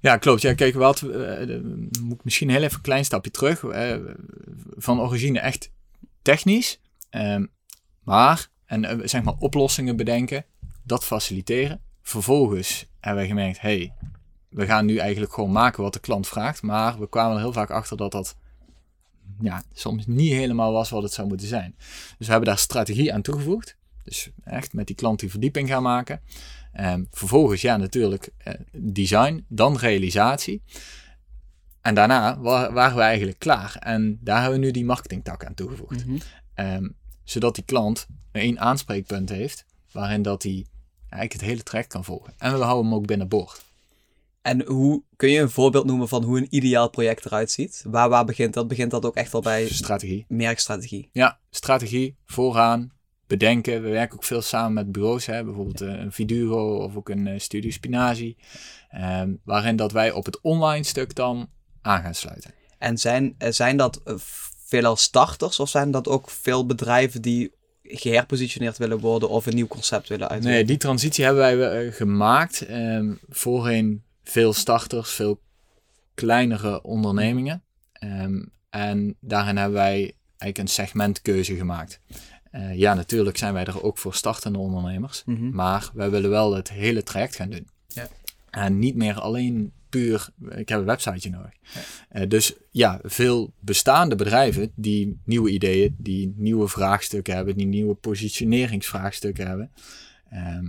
Ja, 0.00 0.16
klopt. 0.16 0.42
Ja, 0.42 0.54
kijk, 0.54 0.74
wat, 0.74 1.02
uh, 1.02 1.60
moet 2.02 2.24
misschien 2.24 2.50
heel 2.50 2.62
even 2.62 2.76
een 2.76 2.82
klein 2.82 3.04
stapje 3.04 3.30
terug. 3.30 3.62
Uh, 3.62 3.96
van 4.76 5.00
origine 5.00 5.38
echt 5.38 5.70
technisch. 6.22 6.80
Um, 7.10 7.50
maar, 8.02 8.48
en 8.66 9.08
zeg 9.08 9.22
maar 9.22 9.34
oplossingen 9.38 9.96
bedenken, 9.96 10.44
dat 10.82 11.04
faciliteren. 11.04 11.80
Vervolgens 12.02 12.86
hebben 13.00 13.20
wij 13.20 13.28
gemerkt, 13.28 13.60
hey, 13.60 13.92
we 14.54 14.66
gaan 14.66 14.86
nu 14.86 14.96
eigenlijk 14.96 15.32
gewoon 15.32 15.52
maken 15.52 15.82
wat 15.82 15.92
de 15.92 16.00
klant 16.00 16.28
vraagt. 16.28 16.62
Maar 16.62 16.98
we 16.98 17.08
kwamen 17.08 17.34
er 17.34 17.42
heel 17.42 17.52
vaak 17.52 17.70
achter 17.70 17.96
dat 17.96 18.12
dat 18.12 18.36
ja, 19.40 19.62
soms 19.72 20.06
niet 20.06 20.32
helemaal 20.32 20.72
was 20.72 20.90
wat 20.90 21.02
het 21.02 21.12
zou 21.12 21.28
moeten 21.28 21.46
zijn. 21.46 21.74
Dus 22.18 22.26
we 22.26 22.32
hebben 22.32 22.48
daar 22.48 22.58
strategie 22.58 23.14
aan 23.14 23.22
toegevoegd. 23.22 23.76
Dus 24.04 24.30
echt 24.44 24.72
met 24.72 24.86
die 24.86 24.96
klant 24.96 25.20
die 25.20 25.30
verdieping 25.30 25.68
gaan 25.68 25.82
maken. 25.82 26.20
Um, 26.80 27.06
vervolgens, 27.10 27.60
ja, 27.60 27.76
natuurlijk 27.76 28.30
uh, 28.46 28.54
design, 28.72 29.44
dan 29.48 29.76
realisatie. 29.76 30.62
En 31.80 31.94
daarna 31.94 32.38
wa 32.40 32.72
waren 32.72 32.96
we 32.96 33.02
eigenlijk 33.02 33.38
klaar. 33.38 33.76
En 33.78 34.18
daar 34.20 34.40
hebben 34.40 34.60
we 34.60 34.66
nu 34.66 34.72
die 34.72 34.84
marketingtak 34.84 35.44
aan 35.44 35.54
toegevoegd. 35.54 36.06
Mm 36.06 36.20
-hmm. 36.54 36.66
um, 36.66 36.96
zodat 37.24 37.54
die 37.54 37.64
klant 37.64 38.06
één 38.32 38.60
aanspreekpunt 38.60 39.28
heeft, 39.28 39.66
waarin 39.92 40.22
dat 40.22 40.42
hij 40.42 40.66
eigenlijk 41.00 41.32
het 41.32 41.50
hele 41.50 41.62
traject 41.62 41.88
kan 41.88 42.04
volgen. 42.04 42.34
En 42.38 42.52
we 42.58 42.64
houden 42.64 42.84
hem 42.84 42.94
ook 42.94 43.06
binnenboord. 43.06 43.64
En 44.44 44.66
hoe 44.66 45.02
kun 45.16 45.30
je 45.30 45.40
een 45.40 45.50
voorbeeld 45.50 45.84
noemen 45.84 46.08
van 46.08 46.22
hoe 46.22 46.38
een 46.38 46.46
ideaal 46.50 46.90
project 46.90 47.24
eruit 47.24 47.50
ziet? 47.50 47.84
Waar, 47.86 48.08
waar 48.08 48.24
begint 48.24 48.54
dat? 48.54 48.68
Begint 48.68 48.90
dat 48.90 49.04
ook 49.04 49.14
echt 49.14 49.34
al 49.34 49.40
bij 49.40 49.68
strategie? 49.68 50.24
Merkstrategie. 50.28 51.08
Ja, 51.12 51.38
strategie, 51.50 52.16
vooraan, 52.26 52.92
bedenken. 53.26 53.82
We 53.82 53.88
werken 53.88 54.16
ook 54.16 54.24
veel 54.24 54.42
samen 54.42 54.72
met 54.72 54.92
bureaus, 54.92 55.26
hè? 55.26 55.44
bijvoorbeeld 55.44 55.78
ja. 55.78 55.86
een 55.86 56.12
Viduro 56.12 56.76
of 56.76 56.96
ook 56.96 57.08
een 57.08 57.26
uh, 57.26 57.38
Studio 57.38 57.70
Spinazie. 57.70 58.36
Um, 58.94 59.40
waarin 59.44 59.76
dat 59.76 59.92
wij 59.92 60.10
op 60.12 60.24
het 60.24 60.40
online 60.40 60.84
stuk 60.84 61.14
dan 61.14 61.50
aan 61.82 62.02
gaan 62.02 62.14
sluiten. 62.14 62.54
En 62.78 62.98
zijn, 62.98 63.34
zijn 63.38 63.76
dat 63.76 64.00
veelal 64.64 64.96
starters 64.96 65.60
of 65.60 65.68
zijn 65.68 65.90
dat 65.90 66.08
ook 66.08 66.30
veel 66.30 66.66
bedrijven 66.66 67.22
die 67.22 67.52
geherpositioneerd 67.82 68.78
willen 68.78 68.98
worden 68.98 69.28
of 69.28 69.46
een 69.46 69.54
nieuw 69.54 69.66
concept 69.66 70.08
willen 70.08 70.28
uitwerken? 70.28 70.58
Nee, 70.58 70.68
die 70.68 70.76
transitie 70.76 71.24
hebben 71.24 71.58
wij 71.58 71.92
gemaakt. 71.92 72.70
Um, 72.70 73.18
voorheen 73.28 74.02
veel 74.24 74.52
starters, 74.52 75.10
veel 75.10 75.40
kleinere 76.14 76.82
ondernemingen. 76.82 77.62
Um, 78.04 78.52
en 78.70 79.16
daarin 79.20 79.56
hebben 79.56 79.78
wij 79.78 80.14
eigenlijk 80.38 80.58
een 80.58 80.84
segmentkeuze 80.84 81.56
gemaakt. 81.56 82.00
Eh, 82.50 82.74
ja, 82.74 82.94
natuurlijk 82.94 83.36
zijn 83.36 83.54
wij 83.54 83.64
er 83.64 83.82
ook 83.82 83.98
voor 83.98 84.14
startende 84.14 84.58
ondernemers. 84.58 85.22
Mhm. 85.26 85.50
Maar 85.50 85.90
wij 85.94 86.10
willen 86.10 86.30
wel 86.30 86.54
het 86.54 86.70
hele 86.70 87.02
traject 87.02 87.36
gaan 87.36 87.50
doen. 87.50 87.68
Ja. 87.88 88.08
En 88.50 88.78
niet 88.78 88.96
meer 88.96 89.20
alleen 89.20 89.72
puur, 89.88 90.28
ik 90.48 90.68
heb 90.68 90.78
een 90.78 90.84
websiteje 90.84 91.30
nodig. 91.30 91.52
Eh, 92.08 92.28
dus 92.28 92.54
ja, 92.70 93.00
veel 93.02 93.52
bestaande 93.60 94.14
bedrijven 94.14 94.72
die 94.74 95.20
nieuwe 95.24 95.50
ideeën, 95.50 95.94
die 95.98 96.34
nieuwe 96.36 96.68
vraagstukken 96.68 97.34
hebben, 97.34 97.56
die 97.56 97.66
nieuwe 97.66 97.94
positioneringsvraagstukken 97.94 99.46
hebben. 99.46 99.72
Ehm, 100.30 100.66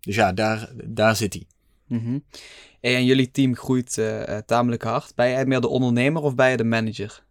dus 0.00 0.14
ja, 0.14 0.32
daar, 0.32 0.70
daar 0.84 1.16
zit 1.16 1.32
hij. 1.32 1.46
Mhm. 1.86 2.18
En 2.80 3.04
jullie 3.04 3.30
team 3.30 3.56
groeit 3.56 3.98
eh, 3.98 4.36
eh, 4.36 4.42
tamelijk 4.46 4.82
hard. 4.82 5.14
Ben 5.14 5.30
jij 5.30 5.46
meer 5.46 5.60
de 5.60 5.68
ondernemer 5.68 6.22
of 6.22 6.34
ben 6.34 6.50
je 6.50 6.56
de 6.56 6.64
manager? 6.64 7.24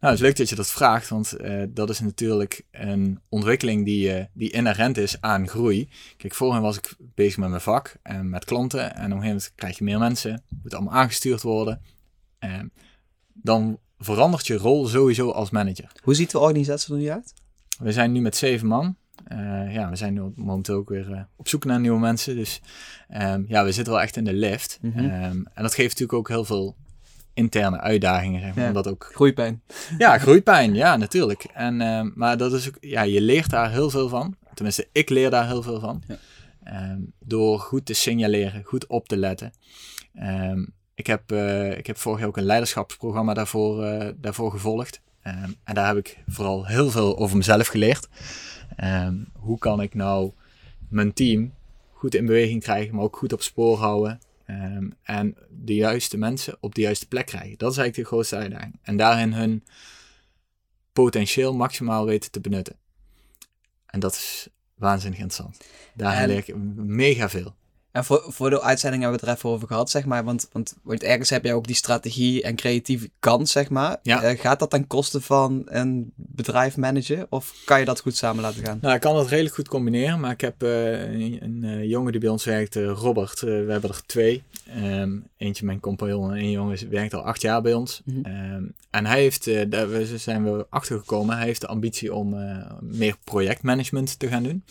Nou, 0.00 0.12
het 0.12 0.22
is 0.22 0.28
leuk 0.28 0.36
dat 0.36 0.48
je 0.48 0.54
dat 0.54 0.70
vraagt, 0.70 1.08
want 1.08 1.32
eh, 1.32 1.62
dat 1.68 1.90
is 1.90 2.00
natuurlijk 2.00 2.62
een 2.70 3.20
ontwikkeling 3.28 3.84
die, 3.84 4.28
die 4.32 4.50
inherent 4.50 4.96
is 4.96 5.20
aan 5.20 5.48
groei. 5.48 5.88
Kijk, 6.16 6.34
voorheen 6.34 6.62
was 6.62 6.76
ik 6.76 6.94
bezig 6.98 7.36
met 7.36 7.48
mijn 7.48 7.60
vak 7.60 7.96
en 8.02 8.28
met 8.30 8.44
klanten. 8.44 8.80
En 8.80 8.88
op 8.88 8.96
een 8.96 9.04
gegeven 9.04 9.26
moment 9.26 9.52
krijg 9.54 9.78
je 9.78 9.84
meer 9.84 9.98
mensen, 9.98 10.42
moet 10.62 10.74
allemaal 10.74 10.94
aangestuurd 10.94 11.42
worden. 11.42 11.82
Ehm, 12.38 12.66
dan 13.32 13.78
verandert 13.98 14.46
je 14.46 14.56
rol 14.56 14.86
sowieso 14.86 15.30
als 15.30 15.50
manager. 15.50 15.92
Hoe 16.02 16.14
ziet 16.14 16.30
de 16.30 16.38
organisatie 16.38 16.94
er 16.94 17.00
nu 17.00 17.08
uit? 17.08 17.32
We 17.78 17.92
zijn 17.92 18.12
nu 18.12 18.20
met 18.20 18.36
zeven 18.36 18.66
man. 18.66 18.96
Eh, 19.30 19.74
ja, 19.74 19.90
we 19.90 19.96
zijn 19.96 20.14
nu 20.14 20.32
momenteel 20.34 20.76
ook 20.76 20.88
weer 20.88 21.12
eh, 21.12 21.20
op 21.36 21.48
zoek 21.48 21.64
naar 21.64 21.80
nieuwe 21.80 21.98
mensen. 21.98 22.36
Dus 22.36 22.60
ehm, 23.08 23.42
ja, 23.48 23.64
we 23.64 23.72
zitten 23.72 23.92
wel 23.92 24.02
echt 24.02 24.16
in 24.16 24.24
de 24.24 24.32
lift. 24.32 24.78
Mhm. 24.82 24.98
Ehm, 24.98 25.36
en 25.54 25.62
dat 25.62 25.74
geeft 25.74 25.88
natuurlijk 25.88 26.18
ook 26.18 26.28
heel 26.28 26.44
veel 26.44 26.76
interne 27.34 27.80
uitdagingen. 27.80 28.40
Zeg 28.40 28.54
maar, 28.54 28.62
Ja. 28.62 28.68
omdat 28.68 28.88
ook 28.88 29.10
Groeipijn. 29.14 29.62
ja, 29.98 30.18
groeipijn, 30.18 30.74
ja, 30.74 30.96
natuurlijk. 30.96 31.44
En, 31.54 31.80
ehm, 31.80 32.10
maar 32.14 32.36
dat 32.36 32.52
is 32.52 32.68
ook, 32.68 32.76
ja, 32.80 33.02
je 33.02 33.20
leert 33.20 33.50
daar 33.50 33.70
heel 33.70 33.90
veel 33.90 34.08
van. 34.08 34.36
Tenminste, 34.54 34.88
ik 34.92 35.08
leer 35.08 35.30
daar 35.30 35.46
heel 35.46 35.62
veel 35.62 35.80
van. 35.80 36.02
Ja. 36.06 36.98
Door 37.18 37.58
goed 37.58 37.86
te 37.86 37.92
signaleren, 37.94 38.62
goed 38.64 38.86
op 38.86 39.08
te 39.08 39.16
letten. 39.16 39.52
Ik, 40.94 41.06
heb, 41.06 41.32
eh, 41.32 41.78
ik 41.78 41.86
heb 41.86 41.96
vorig 41.98 42.18
jaar 42.18 42.28
ook 42.28 42.36
een 42.36 42.42
leiderschapsprogramma 42.44 43.34
daarvoor, 43.34 43.84
daarvoor 44.16 44.50
gevolgd. 44.50 45.00
En 45.22 45.74
daar 45.74 45.86
heb 45.86 45.96
ik 45.96 46.18
vooral 46.26 46.66
heel 46.66 46.90
veel 46.90 47.18
over 47.18 47.36
mezelf 47.36 47.66
geleerd. 47.66 48.08
Ehm, 48.76 49.24
hoe 49.32 49.58
kan 49.58 49.80
ik 49.80 49.94
nou 49.94 50.32
mijn 50.88 51.12
team 51.12 51.52
goed 51.92 52.14
in 52.14 52.26
beweging 52.26 52.62
krijgen, 52.62 52.94
maar 52.94 53.04
ook 53.04 53.16
goed 53.16 53.32
op 53.32 53.42
spoor 53.42 53.76
houden. 53.78 54.20
Ehm, 54.46 54.90
en 55.02 55.36
de 55.50 55.74
juiste 55.74 56.16
mensen 56.16 56.56
op 56.60 56.74
de 56.74 56.80
juiste 56.80 57.06
plek 57.08 57.26
krijgen. 57.26 57.58
Dat 57.58 57.70
is 57.72 57.76
eigenlijk 57.78 58.08
de 58.08 58.14
grootste 58.14 58.36
uitdaging. 58.36 58.78
En 58.82 58.96
daarin 58.96 59.32
hun 59.32 59.64
potentieel 60.92 61.54
maximaal 61.54 62.04
weten 62.06 62.30
te 62.30 62.40
benutten. 62.40 62.76
En 63.86 64.00
dat 64.00 64.12
is 64.12 64.48
waanzinnig 64.74 65.20
interessant. 65.20 65.64
Daar 65.94 66.16
En- 66.16 66.28
leer 66.28 66.36
ik 66.36 66.56
mega 66.76 67.28
veel. 67.28 67.54
En 67.92 68.04
voor, 68.04 68.24
voor 68.28 68.50
de 68.50 68.62
uitzending 68.62 69.02
hebben 69.02 69.20
we 69.20 69.26
het 69.26 69.34
er 69.34 69.38
even 69.44 69.54
over 69.56 69.68
gehad, 69.68 69.90
zeg 69.90 70.04
maar. 70.04 70.24
Want, 70.24 70.48
want, 70.52 70.76
want 70.82 71.02
ergens 71.02 71.30
heb 71.30 71.44
je 71.44 71.54
ook 71.54 71.66
die 71.66 71.76
strategie 71.76 72.42
en 72.42 72.56
creatieve 72.56 73.10
kant, 73.20 73.48
zeg 73.48 73.70
maar. 73.70 73.96
Ja. 74.02 74.22
Eh, 74.22 74.38
gaat 74.40 74.58
dat 74.58 74.70
ten 74.70 74.86
koste 74.86 75.20
van 75.20 75.62
een 75.66 76.12
bedrijf 76.14 76.76
managen? 76.76 77.26
Of 77.30 77.54
kan 77.64 77.78
je 77.78 77.84
dat 77.84 78.00
goed 78.00 78.16
samen 78.16 78.42
laten 78.42 78.64
gaan? 78.64 78.78
Nou, 78.80 78.94
ik 78.94 79.00
kan 79.00 79.14
dat 79.14 79.28
redelijk 79.28 79.54
goed 79.54 79.68
combineren, 79.68 80.20
maar 80.20 80.30
ik 80.30 80.40
heb 80.40 80.62
eh, 80.62 81.00
een, 81.12 81.38
een 81.42 81.64
eh, 81.64 81.84
jongen 81.84 82.12
die 82.12 82.20
bij 82.20 82.30
ons 82.30 82.44
werkt, 82.44 82.74
Robert. 82.74 83.40
We 83.40 83.66
hebben 83.68 83.90
er 83.90 84.02
twee. 84.06 84.42
Ehm, 84.66 85.18
eentje 85.36 85.64
mijn 85.64 85.80
compagnon 85.80 86.30
en 86.30 86.36
één 86.38 86.50
jongen 86.50 86.90
werkt 86.90 87.14
al 87.14 87.22
acht 87.22 87.40
jaar 87.42 87.62
bij 87.62 87.74
ons. 87.74 88.02
Mhm. 88.04 88.24
Ehm, 88.24 88.62
en 88.90 89.06
hij 89.06 89.20
heeft, 89.20 89.70
daar 89.70 89.90
we- 89.90 90.18
zijn 90.18 90.44
we 90.44 90.66
achtergekomen, 90.70 91.36
hij 91.36 91.46
heeft 91.46 91.60
de 91.60 91.66
ambitie 91.66 92.14
om 92.14 92.36
meer 92.80 93.16
projectmanagement 93.24 94.18
te 94.18 94.28
gaan 94.28 94.42
doen. 94.42 94.64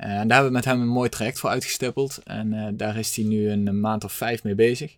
Eh, 0.00 0.18
en 0.18 0.28
daar 0.28 0.36
hebben 0.36 0.46
we 0.46 0.56
met 0.56 0.64
hem 0.64 0.80
een 0.80 0.88
mooi 0.88 1.08
traject 1.08 1.38
voor 1.38 1.50
uitgestippeld. 1.50 2.18
En 2.24 2.52
eh, 2.52 2.68
daar 2.72 2.96
is 2.96 3.16
hij 3.16 3.24
nu 3.24 3.50
een, 3.50 3.80
maand 3.80 4.04
of 4.04 4.12
vijf 4.12 4.42
mee 4.42 4.54
bezig. 4.54 4.96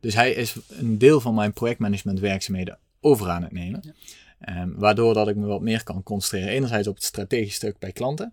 Dus 0.00 0.14
hij 0.14 0.30
is 0.30 0.56
een 0.68 0.98
deel 0.98 1.20
van 1.20 1.34
mijn 1.34 1.52
projectmanagement 1.52 2.20
werkzaamheden 2.20 2.78
over 3.00 3.30
aan 3.30 3.42
het 3.42 3.52
nemen. 3.52 3.94
Ehm, 4.40 4.70
waardoor 4.74 5.14
dat 5.14 5.28
ik 5.28 5.36
me 5.36 5.46
wat 5.46 5.60
meer 5.60 5.82
kan 5.82 6.02
concentreren. 6.02 6.54
Enerzijds 6.54 6.88
op 6.88 6.94
het 6.94 7.04
strategisch 7.04 7.54
stuk 7.54 7.78
bij 7.78 7.92
klanten. 7.92 8.32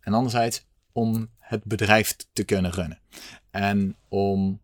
En 0.00 0.12
anderzijds 0.12 0.64
om 0.92 1.28
het 1.38 1.64
bedrijf 1.64 2.16
te 2.32 2.44
kunnen 2.44 2.70
runnen. 2.70 2.98
En 3.50 3.96
om 4.08 4.60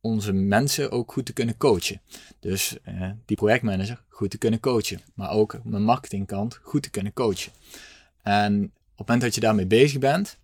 onze 0.00 0.32
mensen 0.32 0.90
ook 0.90 1.12
goed 1.12 1.26
te 1.26 1.32
kunnen 1.32 1.56
coachen. 1.56 2.00
Dus 2.40 2.76
eh, 2.82 3.10
die 3.24 3.36
projectmanager 3.36 4.02
goed 4.08 4.30
te 4.30 4.38
kunnen 4.38 4.60
coachen. 4.60 5.00
Maar 5.14 5.30
ook 5.30 5.60
mijn 5.64 5.84
marketingkant 5.84 6.58
goed 6.62 6.82
te 6.82 6.90
kunnen 6.90 7.12
coachen. 7.12 7.52
En 8.22 8.72
het 8.96 9.06
moment 9.06 9.20
dat 9.20 9.34
je 9.34 9.40
daarmee 9.40 9.66
bezig 9.66 9.98
bent, 9.98 10.38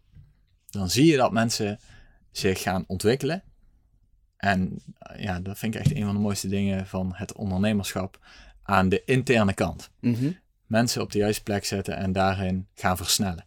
dan 0.70 0.90
zie 0.90 1.06
je 1.06 1.16
dat 1.16 1.32
mensen 1.32 1.78
zich 2.30 2.62
gaan 2.62 2.84
ontwikkelen. 2.86 3.42
En 4.36 4.82
eh, 4.98 5.22
ja, 5.22 5.40
dat 5.40 5.58
vind 5.58 5.74
ik 5.74 5.80
echt 5.80 5.94
een 5.94 6.04
van 6.04 6.14
de 6.14 6.20
mooiste 6.20 6.48
dingen 6.48 6.86
van 6.86 7.12
het 7.14 7.32
ondernemerschap 7.32 8.18
aan 8.62 8.88
de 8.88 9.02
interne 9.04 9.54
kant. 9.54 9.90
Mhm. 10.00 10.32
Mensen 10.66 11.02
op 11.02 11.12
de 11.12 11.18
juiste 11.18 11.42
plek 11.42 11.64
zetten 11.64 11.96
en 11.96 12.12
daarin 12.12 12.66
gaan 12.74 12.96
versnellen. 12.96 13.46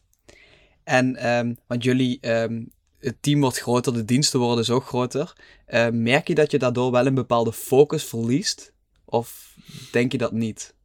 En, 0.84 1.16
ehm, 1.16 1.54
want 1.68 1.84
jullie, 1.84 2.18
ehm, 2.22 2.64
het 3.00 3.16
team 3.20 3.40
wordt 3.40 3.60
groter, 3.60 3.94
de 3.94 4.06
diensten 4.06 4.40
worden 4.40 4.58
dus 4.58 4.70
ook 4.70 4.86
groter. 4.86 5.34
Eh, 5.66 5.90
merk 5.90 6.28
je 6.28 6.36
dat 6.36 6.52
je 6.52 6.60
daardoor 6.60 6.92
wel 6.92 7.06
een 7.06 7.14
bepaalde 7.14 7.54
focus 7.54 8.04
verliest? 8.04 8.74
Of 9.06 9.58
denk 9.92 10.12
je 10.12 10.18
dat 10.18 10.32
niet? 10.32 10.76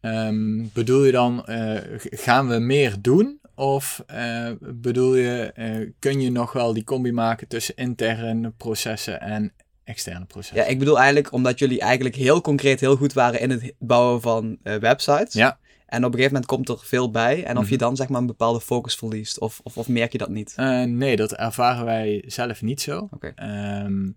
Ehm, 0.00 0.66
bedoel 0.72 1.04
je 1.04 1.12
dan, 1.12 1.46
eh, 1.46 1.98
gaan 1.98 2.48
we 2.48 2.58
meer 2.58 2.96
doen? 3.00 3.40
Of 3.58 4.02
eh, 4.06 4.50
bedoel 4.60 5.14
je, 5.16 5.52
eh, 5.54 5.90
kun 5.98 6.20
je 6.20 6.30
nog 6.30 6.52
wel 6.52 6.72
die 6.72 6.84
combi 6.84 7.12
maken 7.12 7.48
tussen 7.48 7.76
interne 7.76 8.50
processen 8.50 9.20
en 9.20 9.52
externe 9.84 10.24
processen? 10.24 10.56
Ja, 10.56 10.64
ik 10.64 10.78
bedoel 10.78 10.96
eigenlijk 10.98 11.32
omdat 11.32 11.58
jullie 11.58 11.80
eigenlijk 11.80 12.14
heel 12.14 12.40
concreet 12.40 12.80
heel 12.80 12.96
goed 12.96 13.12
waren 13.12 13.40
in 13.40 13.50
het 13.50 13.74
bouwen 13.78 14.20
van 14.20 14.58
eh, 14.62 14.76
websites. 14.76 15.32
Ja. 15.32 15.58
En 15.86 15.98
op 15.98 16.12
een 16.12 16.18
gegeven 16.18 16.32
moment 16.32 16.46
komt 16.46 16.68
er 16.68 16.78
veel 16.86 17.10
bij. 17.10 17.44
En 17.44 17.56
of 17.56 17.62
Mhm. 17.62 17.72
je 17.72 17.78
dan 17.78 17.96
zeg 17.96 18.08
maar 18.08 18.20
een 18.20 18.26
bepaalde 18.26 18.60
focus 18.60 18.94
verliest. 18.94 19.38
Of, 19.40 19.60
of, 19.62 19.76
of 19.76 19.88
merk 19.88 20.12
je 20.12 20.18
dat 20.18 20.28
niet? 20.28 20.56
Nee, 20.86 21.16
dat 21.16 21.32
ervaren 21.32 21.84
wij 21.84 22.24
zelf 22.26 22.62
niet 22.62 22.80
zo. 22.80 23.08
Oké. 23.10 23.32
Ehm, 23.34 24.10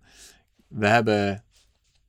we 0.68 0.86
hebben 0.86 1.44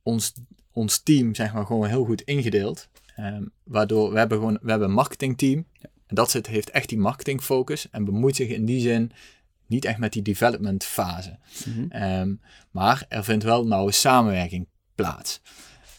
ons, 0.02 0.32
ons 0.72 1.02
team 1.02 1.34
zeg 1.34 1.52
maar 1.54 1.66
gewoon 1.66 1.88
heel 1.88 2.04
goed 2.04 2.22
ingedeeld. 2.22 2.88
Ehm, 3.16 3.42
waardoor 3.64 4.12
we 4.12 4.18
hebben 4.18 4.38
gewoon 4.38 4.58
we 4.62 4.70
hebben 4.70 4.88
een 4.88 4.94
marketingteam. 4.94 5.66
En 6.06 6.14
dat 6.14 6.30
zit, 6.30 6.46
heeft 6.46 6.70
echt 6.70 6.88
die 6.88 6.98
marketingfocus 6.98 7.90
en 7.90 8.04
bemoeit 8.04 8.36
zich 8.36 8.48
in 8.48 8.64
die 8.64 8.80
zin 8.80 9.12
niet 9.66 9.84
echt 9.84 9.98
met 9.98 10.12
die 10.12 10.22
development 10.22 10.84
fase. 10.84 11.38
Mhm. 11.66 11.86
Ehm, 11.88 12.34
maar 12.70 13.06
er 13.08 13.24
vindt 13.24 13.44
wel 13.44 13.66
nauwe 13.66 13.92
samenwerking 13.92 14.66
plaats. 14.94 15.40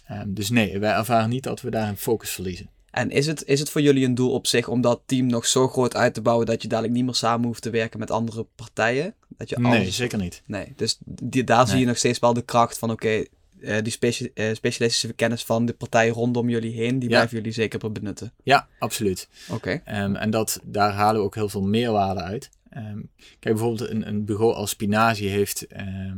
Ehm, 0.06 0.34
dus 0.34 0.50
nee, 0.50 0.80
wij 0.80 0.94
ervaren 0.94 1.30
niet 1.30 1.44
dat 1.44 1.62
we 1.62 1.70
daar 1.70 1.88
een 1.88 1.98
focus 1.98 2.30
verliezen. 2.30 2.70
En 2.92 3.10
is 3.10 3.26
het, 3.26 3.46
is 3.46 3.60
het 3.60 3.70
voor 3.70 3.82
jullie 3.82 4.06
een 4.06 4.16
doel 4.16 4.32
op 4.32 4.48
zich 4.48 4.68
om 4.68 4.82
dat 4.82 5.02
team 5.06 5.28
nog 5.28 5.46
zo 5.46 5.68
groot 5.68 5.96
uit 5.96 6.14
te 6.14 6.22
bouwen 6.22 6.46
dat 6.46 6.62
je 6.62 6.68
dadelijk 6.68 6.94
niet 6.94 7.06
meer 7.06 7.16
samen 7.16 7.48
hoeft 7.48 7.62
te 7.62 7.70
werken 7.70 8.00
met 8.00 8.12
andere 8.12 8.48
partijen? 8.56 9.16
Dat 9.28 9.50
je 9.50 9.60
Nee, 9.60 9.92
zeker 9.92 10.18
niet. 10.18 10.42
Nee, 10.46 10.74
dus 10.76 10.98
die, 11.06 11.44
daar 11.44 11.68
zie 11.68 11.80
je 11.80 11.86
nog 11.86 11.98
steeds 11.98 12.20
wel 12.20 12.34
de 12.34 12.42
kracht 12.42 12.78
van, 12.78 12.92
oké, 12.92 13.26
eh, 13.66 13.84
die 13.84 14.32
eh, 14.34 14.54
specialistische 14.56 15.14
kennis 15.14 15.44
van 15.46 15.66
de 15.66 15.74
partijen 15.74 16.14
rondom 16.14 16.50
jullie 16.50 16.74
heen, 16.74 17.00
die 17.00 17.10
Ja. 17.10 17.16
blijven 17.16 17.38
jullie 17.38 17.52
zeker 17.52 17.92
benutten. 17.92 18.32
Ja, 18.44 18.68
absoluut. 18.80 19.28
Oké. 19.50 19.82
Ehm, 19.86 20.16
en 20.16 20.30
dat, 20.30 20.60
daar 20.64 20.92
halen 20.92 21.20
we 21.22 21.26
ook 21.28 21.36
heel 21.36 21.50
veel 21.50 21.62
meerwaarde 21.64 22.22
uit. 22.22 22.50
Ehm, 22.70 23.00
kijk, 23.40 23.56
bijvoorbeeld 23.56 23.90
een, 23.90 24.08
een 24.08 24.26
bureau 24.26 24.54
als 24.54 24.70
Spinazie 24.70 25.30
heeft, 25.30 25.68
ehm, 25.68 26.18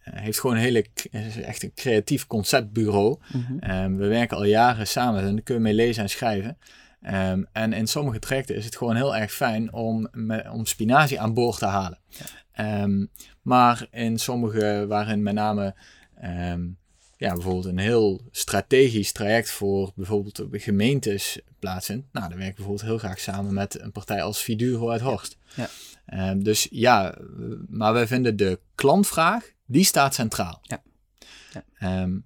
eh, 0.00 0.20
heeft 0.22 0.40
gewoon 0.40 0.56
een 0.56 0.62
hele, 0.62 0.84
echt 1.44 1.62
een 1.62 1.72
creatief 1.74 2.26
conceptbureau. 2.26 3.18
Ehm, 3.60 3.94
we 3.96 4.06
werken 4.06 4.36
al 4.36 4.44
jaren 4.44 4.86
samen 4.86 5.22
en 5.22 5.32
daar 5.34 5.42
kun 5.42 5.54
je 5.54 5.60
mee 5.60 5.74
lezen 5.74 6.02
en 6.02 6.08
schrijven. 6.10 6.58
En 7.52 7.72
in 7.72 7.86
sommige 7.86 8.18
trajecten 8.18 8.56
is 8.56 8.64
het 8.64 8.76
gewoon 8.76 8.96
heel 8.96 9.16
erg 9.16 9.32
fijn 9.32 9.72
om, 9.72 10.08
me- 10.12 10.50
om 10.52 10.66
spinazie 10.66 11.20
aan 11.20 11.34
boord 11.34 11.58
te 11.58 11.66
halen. 11.66 11.98
Maar 13.42 13.86
in 13.90 14.18
sommige, 14.18 14.84
waarin 14.88 15.22
met 15.22 15.34
name 15.34 15.74
ehm, 16.16 16.66
ja, 17.16 17.32
bijvoorbeeld 17.32 17.64
een 17.64 17.78
heel 17.78 18.20
strategisch 18.30 19.12
traject 19.12 19.50
voor 19.50 19.92
bijvoorbeeld 19.94 20.42
gemeentes 20.50 21.40
plaatsvindt. 21.58 22.06
Nou, 22.12 22.28
dan 22.28 22.38
werk 22.38 22.50
ik 22.50 22.56
bijvoorbeeld 22.56 22.86
heel 22.86 22.98
graag 22.98 23.18
samen 23.18 23.54
met 23.54 23.80
een 23.80 23.92
partij 23.92 24.22
als 24.22 24.42
Viduro 24.42 24.90
uit 24.90 25.00
Horst. 25.00 25.36
Ja. 25.54 25.68
Ehm, 26.06 26.38
dus 26.42 26.66
ja, 26.70 27.18
maar 27.68 27.92
wij 27.92 28.06
vinden 28.06 28.36
de 28.36 28.60
klantvraag, 28.74 29.52
die 29.66 29.84
staat 29.84 30.14
centraal. 30.14 30.58
Ja. 30.62 30.82
Ja. 31.52 31.64
Ehm, 31.78 32.18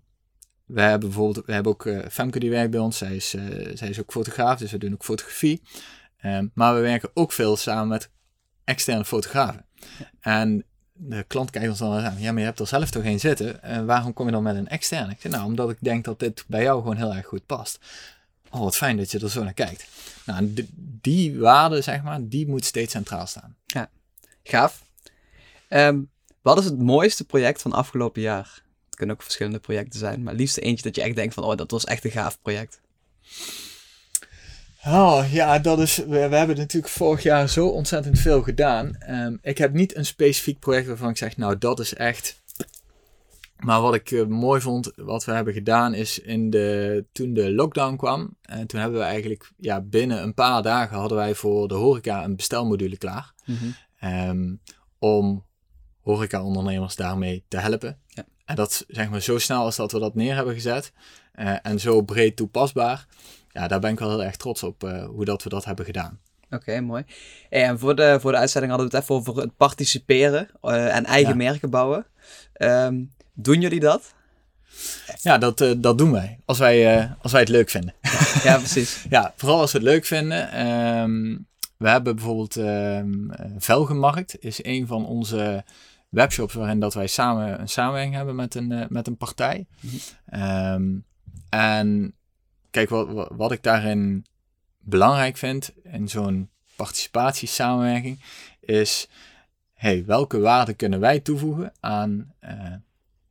we 0.65 0.81
hebben 0.81 1.09
bijvoorbeeld, 1.09 1.47
we 1.47 1.53
hebben 1.53 1.73
ook 1.73 1.87
eh, 1.87 2.09
Femke 2.11 2.39
die 2.39 2.51
werkt 2.51 2.71
bij 2.71 2.81
ons. 2.81 2.99
Zij 2.99 3.17
is, 3.17 3.35
eh, 3.35 3.77
zij 3.77 3.89
is 3.89 4.01
ook 4.01 4.13
fotograaf, 4.13 4.59
dus 4.59 4.71
we 4.71 4.79
doen 4.79 4.93
ook 4.93 5.05
fotografie. 5.05 5.63
Maar 6.55 6.75
we 6.75 6.81
werken 6.81 7.11
ook 7.15 7.33
veel 7.33 7.57
samen 7.57 7.89
met 7.89 8.11
externe 8.65 9.05
fotografen. 9.05 9.67
En 10.21 10.65
de 10.99 11.25
klant 11.27 11.51
kijkt 11.51 11.69
ons 11.69 11.79
dan 11.79 11.93
aan. 11.93 12.21
Ja, 12.21 12.31
maar 12.33 12.41
je 12.41 12.47
hebt 12.47 12.61
er 12.61 12.67
zelf 12.67 12.91
toch 12.91 13.03
geen 13.03 13.21
zitten. 13.21 13.63
Eh, 13.63 13.85
waarom 13.85 14.13
kom 14.13 14.27
je 14.27 14.33
dan 14.33 14.43
met 14.43 14.57
een 14.57 14.69
externe? 14.69 15.13
Ik 15.13 15.21
zeg, 15.21 15.33
nou, 15.33 15.45
omdat 15.45 15.71
ik 15.71 15.77
denk 15.81 16.05
dat 16.05 16.19
dit 16.19 16.45
bij 16.47 16.63
jou 16.63 16.81
gewoon 16.81 16.97
heel 16.97 17.15
erg 17.15 17.27
goed 17.27 17.47
past. 17.47 17.79
oh 18.51 18.61
wat 18.61 18.77
fijn 18.77 18.97
dat 18.97 19.11
je 19.11 19.19
er 19.19 19.31
zo 19.31 19.43
naar 19.43 19.53
kijkt. 19.53 19.87
Nou, 20.27 20.39
en 20.39 20.55
die, 21.01 21.39
waarde, 21.39 21.81
zeg 21.81 22.03
maar, 22.03 22.19
die 22.23 22.49
moet 22.49 22.65
steeds 22.65 22.93
centraal 22.93 23.27
staan. 23.27 23.57
Gaaf. 24.43 24.83
Ehm, 25.69 26.01
wat 26.43 26.59
is 26.59 26.65
het 26.65 26.79
mooiste 26.79 27.25
project 27.25 27.63
van 27.63 27.73
afgelopen 27.73 28.23
jaar? 28.23 28.63
Het 28.87 28.97
kunnen 28.97 29.15
ook 29.15 29.23
verschillende 29.23 29.59
projecten 29.59 29.99
zijn, 29.99 30.23
maar 30.23 30.35
liefst 30.35 30.57
eentje 30.57 30.85
dat 30.85 30.97
je 30.97 31.03
echt 31.03 31.15
denkt 31.15 31.35
van, 31.35 31.45
oh, 31.45 31.57
dat 31.57 31.71
was 31.71 31.85
echt 31.85 32.05
een 32.05 32.11
gaaf 32.11 32.39
project. 32.43 32.81
Oh 34.91 35.25
ja, 35.33 35.59
dat 35.59 35.79
is. 35.79 35.97
We, 35.97 36.29
we 36.29 36.37
hebben 36.37 36.57
natuurlijk 36.57 36.93
vorig 36.93 37.23
jaar 37.23 37.49
zo 37.49 37.69
ontzettend 37.69 38.19
veel 38.19 38.43
gedaan. 38.43 38.95
Ehm, 38.99 39.37
ik 39.43 39.59
heb 39.59 39.73
niet 39.73 39.97
een 39.97 40.07
specifiek 40.07 40.59
project 40.59 40.87
waarvan 40.87 41.11
ik 41.11 41.17
zeg, 41.17 41.37
nou 41.37 41.59
dat 41.59 41.81
is 41.81 41.95
echt. 41.95 42.43
Maar 43.59 43.81
wat 43.81 43.95
ik 43.95 44.11
eh, 44.11 44.27
mooi 44.27 44.61
vond, 44.61 44.93
wat 44.97 45.25
we 45.25 45.33
hebben 45.33 45.53
gedaan, 45.55 45.95
is 45.95 46.19
in 46.19 46.51
de, 46.51 47.05
toen 47.13 47.35
de 47.35 47.53
lockdown 47.53 47.97
kwam. 47.97 48.37
En 48.43 48.67
toen 48.67 48.81
hebben 48.81 48.99
we 48.99 49.05
eigenlijk, 49.05 49.51
ja, 49.57 49.81
binnen 49.81 50.23
een 50.23 50.35
paar 50.35 50.63
dagen 50.63 50.97
hadden 50.99 51.19
wij 51.19 51.35
voor 51.35 51.69
de 51.69 51.75
horeca 51.75 52.25
een 52.25 52.37
bestelmodule 52.37 52.97
klaar. 52.97 53.33
Ehm, 53.99 54.55
om 54.99 55.45
horeca-ondernemers 56.01 56.97
daarmee 56.97 57.45
te 57.49 57.59
helpen. 57.59 57.99
Ja. 58.07 58.25
En 58.45 58.57
dat 58.57 58.85
zeg 58.89 59.11
maar 59.11 59.21
zo 59.21 59.39
snel 59.39 59.63
als 59.63 59.77
dat 59.77 59.93
we 59.93 59.99
dat 59.99 60.15
neer 60.15 60.35
hebben 60.35 60.55
gezet. 60.55 60.93
eh, 61.33 61.55
en 61.63 61.81
zo 61.81 62.03
breed 62.03 62.37
toepasbaar. 62.37 63.07
Ja, 63.59 63.69
daar 63.69 63.81
ben 63.81 63.93
ik 63.93 63.99
wel 63.99 64.09
heel 64.11 64.25
erg 64.25 64.37
trots 64.37 64.63
op 64.63 64.85
eh, 64.85 65.05
hoe 65.05 65.25
dat 65.25 65.43
we 65.43 65.49
dat 65.49 65.65
hebben 65.65 65.85
gedaan. 65.85 66.19
Oké, 66.51 66.81
mooi. 66.81 67.05
En 67.49 67.79
voor 67.79 67.97
de, 67.97 68.19
voor 68.21 68.33
de 68.33 68.39
uitzending 68.39 68.73
hadden 68.73 68.91
we 68.91 68.97
het 68.97 69.05
even 69.05 69.15
over 69.15 69.37
het 69.37 69.57
participeren 69.57 70.49
eh, 70.61 70.97
en 70.97 71.05
eigen 71.05 71.31
Ja. 71.31 71.37
merken 71.37 71.71
bouwen. 71.71 72.07
Ehm, 72.53 73.03
doen 73.33 73.61
jullie 73.61 73.81
dat? 73.81 74.15
Ja, 75.23 75.39
dat, 75.39 75.61
eh, 75.61 75.73
dat 75.77 75.99
doen 75.99 76.13
wij. 76.13 76.39
Als 76.45 76.59
wij, 76.59 77.09
als 77.23 77.33
wij 77.33 77.41
het 77.41 77.51
leuk 77.51 77.71
vinden. 77.71 77.95
ja, 78.45 78.57
precies. 78.57 79.05
Ja, 79.11 79.33
vooral 79.37 79.61
als 79.61 79.73
we 79.73 79.79
het 79.79 79.87
leuk 79.87 80.05
vinden. 80.05 80.51
Ehm, 80.51 81.37
we 81.77 81.89
hebben 81.89 82.15
bijvoorbeeld 82.15 82.57
eh, 82.57 83.01
Velgenmarkt. 83.59 84.37
Is 84.41 84.65
een 84.65 84.87
van 84.87 85.07
onze 85.07 85.65
webshops 86.09 86.55
waarin 86.55 86.81
dat 86.81 86.95
wij 86.95 87.07
samen 87.07 87.61
een 87.61 87.69
samenwerking 87.69 88.15
hebben 88.15 88.35
met 88.35 88.55
een, 88.55 88.87
met 88.89 89.07
een 89.07 89.17
partij. 89.17 89.67
Mhm. 90.27 90.99
En 91.49 92.13
kijk, 92.71 92.89
wat, 92.89 93.29
wat, 93.33 93.53
ik 93.53 93.63
daarin 93.63 94.27
belangrijk 94.79 95.37
vind 95.37 95.73
in 95.83 96.09
zo'n 96.09 96.51
participatiesamenwerking 96.77 98.21
is... 98.61 99.09
Hey, 99.75 100.05
welke 100.05 100.39
waarde 100.39 100.75
kunnen 100.75 101.01
wij 101.01 101.21
toevoegen 101.21 101.73
aan 101.81 102.35
eh, 102.39 102.75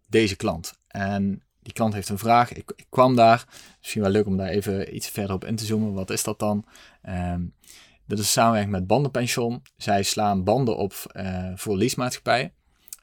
deze 0.05 0.35
klant? 0.35 0.79
En 0.87 1.43
die 1.61 1.73
klant 1.73 1.93
heeft 1.93 2.09
een 2.09 2.17
vraag. 2.17 2.53
Ik, 2.53 2.71
ik 2.75 2.85
kwam 2.89 3.15
daar. 3.15 3.45
Misschien 3.79 4.01
wel 4.01 4.11
leuk 4.11 4.25
om 4.25 4.37
daar 4.37 4.47
even 4.47 4.95
iets 4.95 5.09
verder 5.09 5.35
op 5.35 5.45
in 5.45 5.55
te 5.55 5.65
zoomen. 5.65 5.93
Wat 5.93 6.09
is 6.09 6.23
dat 6.23 6.39
dan? 6.39 6.65
Ehm 7.01 7.41
dat 8.07 8.19
is 8.19 8.31
samenwerking 8.31 8.73
met 8.73 8.87
Bandenpension. 8.87 9.61
Zij 9.77 10.03
slaan 10.03 10.43
banden 10.43 10.77
op 10.77 10.93
eh, 11.11 11.51
voor 11.55 11.77
leasemaatschappijen. 11.77 12.53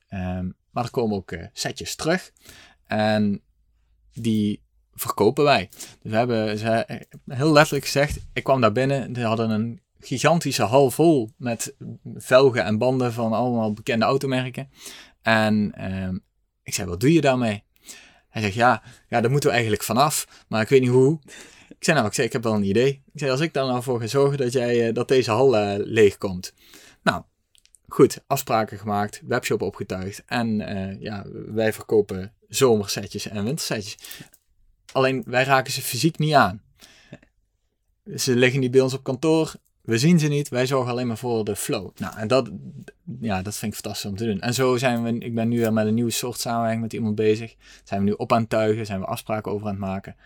Ehm, 0.09 0.51
maar 0.71 0.85
er 0.85 0.91
komen 0.91 1.17
ook 1.17 1.33
eh, 1.33 1.47
setjes 1.53 1.95
terug. 1.95 2.33
En 2.87 3.43
die 4.13 4.63
verkopen 4.95 5.45
wij. 5.45 5.69
Dus 6.03 6.11
we 6.11 6.17
hebben 6.17 6.59
ze, 6.59 7.03
heel 7.29 7.53
letterlijk 7.53 7.85
gezegd, 7.85 8.19
ik 8.33 8.45
kwam 8.45 8.61
daar 8.61 8.73
binnen. 8.73 9.15
Ze 9.15 9.23
hadden 9.23 9.51
een 9.51 9.81
gigantische 9.99 10.63
hal 10.63 10.91
vol 10.91 11.31
met 11.37 11.75
velgen 12.15 12.65
en 12.65 12.79
banden 12.79 13.13
van 13.13 13.33
allemaal 13.33 13.73
bekende 13.73 14.05
automerken. 14.05 14.71
En 15.23 15.73
ehm, 15.75 16.19
ik 16.63 16.75
zei, 16.75 16.89
wat 16.89 17.01
doe 17.01 17.13
je 17.13 17.21
daarmee? 17.21 17.63
Hij 18.29 18.43
zegt, 18.43 18.55
ja, 18.55 18.83
ja, 19.09 19.21
daar 19.21 19.31
moeten 19.31 19.49
we 19.49 19.55
eigenlijk 19.55 19.85
vanaf, 19.85 20.45
maar 20.49 20.63
ik 20.63 20.69
weet 20.69 20.81
niet 20.81 20.91
hoe. 20.91 21.19
Ik 21.69 21.85
zei, 21.85 21.97
nou, 21.97 22.09
ik, 22.09 22.17
ik 22.17 22.33
heb 22.33 22.43
wel 22.43 22.55
een 22.55 22.65
idee. 22.65 23.03
Ik 23.13 23.19
zei, 23.19 23.31
als 23.31 23.41
ik 23.41 23.53
daar 23.53 23.67
nou 23.67 23.83
voor 23.83 24.01
ga 24.01 24.07
zorgen 24.07 24.39
dat, 24.39 24.53
jij, 24.53 24.87
eh, 24.87 24.95
dat 24.95 25.09
deze 25.09 25.31
hal 25.31 25.57
eh, 25.57 25.75
leeg 25.79 26.19
komt. 26.19 26.53
Nou, 27.03 27.23
goed, 27.89 28.21
afspraken 28.27 28.79
gemaakt, 28.79 29.23
webshop 29.27 29.63
opgetuigd. 29.63 30.23
En 30.27 30.61
eh, 30.61 31.01
ja, 31.01 31.25
wij 31.31 31.73
verkopen 31.73 32.33
zomersetjes 32.49 33.29
en 33.29 33.45
wintersetjes. 33.45 33.97
Alleen, 34.95 35.23
wij 35.27 35.45
raken 35.45 35.73
ze 35.73 35.83
fysiek 35.83 36.19
niet 36.19 36.35
aan. 36.35 36.63
Ze 38.17 38.37
liggen 38.37 38.61
niet 38.61 38.71
bij 38.71 38.81
ons 38.81 38.95
op 38.95 39.03
kantoor. 39.03 39.55
We 39.81 39.99
zien 39.99 40.19
ze 40.19 40.29
niet. 40.29 40.49
Wij 40.49 40.67
zorgen 40.67 40.91
alleen 40.91 41.07
maar 41.07 41.19
voor 41.19 41.45
de 41.45 41.57
flow. 41.57 41.91
Nou, 41.97 42.17
en 42.17 42.29
dat, 42.29 42.51
ja, 43.21 43.43
dat 43.43 43.57
vind 43.57 43.73
ik 43.73 43.81
fantastisch 43.81 44.11
om 44.11 44.17
te 44.17 44.25
doen. 44.25 44.41
En 44.41 44.55
zo 44.55 44.77
zijn 44.77 45.03
we, 45.03 45.19
ik 45.19 45.35
ben 45.35 45.49
nu 45.49 45.59
weer 45.59 45.73
met 45.73 45.87
een 45.87 45.95
nieuwe 45.95 46.11
soort 46.11 46.41
samenwerking 46.41 46.83
met 46.83 46.93
iemand 46.93 47.15
bezig. 47.15 47.55
Zijn 47.85 48.01
we 48.01 48.07
nu 48.07 48.13
op 48.13 48.33
aan 48.33 48.41
het 48.41 48.49
tuigen, 48.49 48.87
zijn 48.87 49.01
we 49.01 49.07
afspraken 49.07 49.53
over 49.53 49.67
aan 49.67 49.73
het 49.73 49.81
maken. 49.81 50.17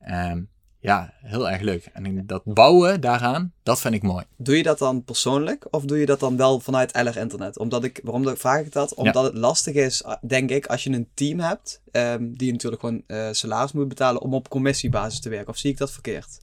Ehm, 0.00 0.42
ja, 0.80 1.12
heel 1.22 1.50
erg 1.50 1.60
leuk. 1.60 1.90
En 1.92 2.26
dat 2.26 2.42
bouwen 2.44 3.00
daaraan, 3.00 3.52
dat 3.62 3.80
vind 3.80 3.94
ik 3.94 4.02
mooi. 4.02 4.24
Doe 4.36 4.56
je 4.56 4.62
dat 4.62 4.78
dan 4.78 5.04
persoonlijk 5.04 5.66
of 5.70 5.84
doe 5.84 5.98
je 5.98 6.06
dat 6.06 6.20
dan 6.20 6.36
wel 6.36 6.60
vanuit 6.60 6.96
LR 7.02 7.16
Internet? 7.16 7.58
Omdat 7.58 7.84
ik, 7.84 8.00
waarom 8.02 8.36
vraag 8.36 8.60
ik 8.60 8.72
dat? 8.72 8.94
Omdat 8.94 9.24
het 9.24 9.34
lastig 9.34 9.74
is, 9.74 10.04
ah, 10.04 10.16
denk 10.26 10.50
ik, 10.50 10.66
als 10.66 10.84
je 10.84 10.90
een 10.90 11.08
team 11.14 11.40
hebt, 11.40 11.80
ehm, 11.90 12.32
die 12.32 12.52
natuurlijk 12.52 12.80
gewoon 12.82 13.02
eh, 13.06 13.28
salaris 13.30 13.72
moet 13.72 13.88
betalen 13.88 14.22
om 14.22 14.34
op 14.34 14.48
commissiebasis 14.48 15.20
te 15.20 15.28
werken. 15.28 15.48
Of 15.48 15.58
zie 15.58 15.70
ik 15.70 15.78
dat 15.78 15.92
verkeerd? 15.92 16.40